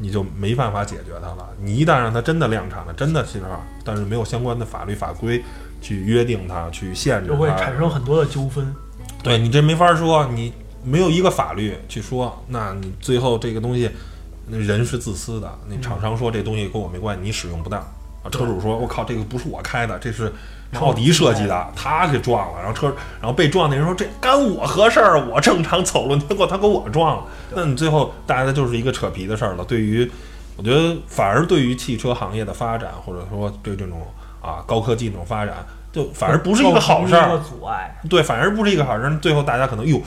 [0.00, 1.48] 你就没办法解决它了。
[1.60, 5.42] 你一旦让它真的量产了，真的信号，但是没有相关的法律法规
[5.82, 8.72] 去约定它、去限制就会，产生很多的纠纷。
[9.24, 10.52] 对你这没法说，你
[10.84, 13.90] 没有一个法律去说，那你最后这个东西，
[14.46, 15.58] 那人是自私的。
[15.68, 18.30] 那厂商说这东西跟我没关系，你使用不当啊。
[18.30, 20.32] 车主说，我靠，这个不是我开的，这是
[20.80, 22.58] 奥迪设计的，他给撞了。
[22.58, 22.86] 然后车，
[23.20, 25.28] 然后被撞那人说这干我何事儿？
[25.28, 27.24] 我正常走路，结果他给我撞了。
[27.54, 29.64] 那你最后大家就是一个扯皮的事儿了。
[29.64, 30.10] 对于
[30.56, 34.00] 我觉得反而对于汽车行业的发展，或者说对这种
[34.40, 35.64] 啊高科技这种发展，
[35.98, 37.14] 就反而不是一个好事
[37.48, 37.98] 阻碍。
[38.08, 39.18] 对，反而不是一个好事儿。
[39.20, 40.00] 最后大家可能，哟，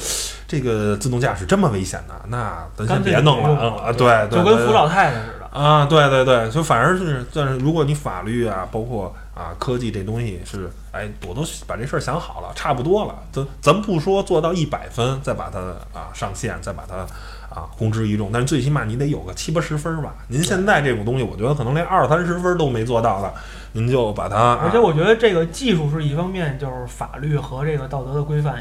[0.47, 3.87] 这个自动驾驶这么危险呢，那咱先别弄了啊！
[3.87, 5.59] 啊对，对对就跟扶老太太似的。
[5.59, 15.59] 啊，对对对，就反而是，但是如果你法律啊，包括啊科技这东西是，哎，我都把这事儿想好了，差不多了，咱咱不说做到一百分，再把它
[15.93, 17.05] 啊上线，再把它
[17.53, 20.15] 啊公之于众，但是最起码你得有个七八十分儿吧。
[20.27, 23.33] 您现在这种东西，我觉得可能连二三十分儿都没做到的，
[23.73, 28.55] 您就把它，啊而且我觉得这个技术是一方面，就是法律和这个道德的规范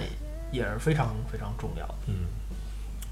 [0.51, 1.95] 也是非常非常重要的。
[2.09, 2.15] 嗯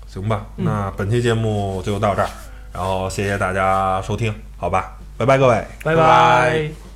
[0.07, 2.29] 行吧，嗯那本期节目就到这儿，
[2.73, 5.65] 然后谢谢大家收听，好吧，拜拜各位。
[5.85, 6.88] 拜拜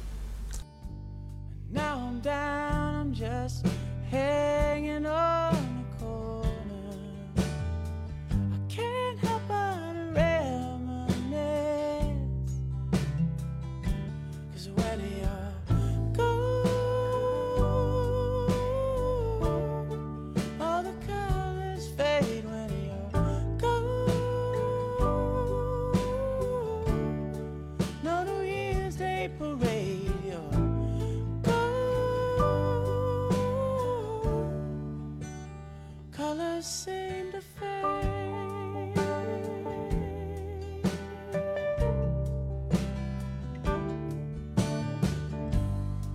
[36.64, 38.94] Seem to fade.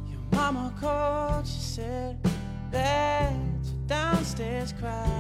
[0.09, 2.17] Your mama called, she said
[2.71, 3.33] that
[3.65, 5.16] you're downstairs crying,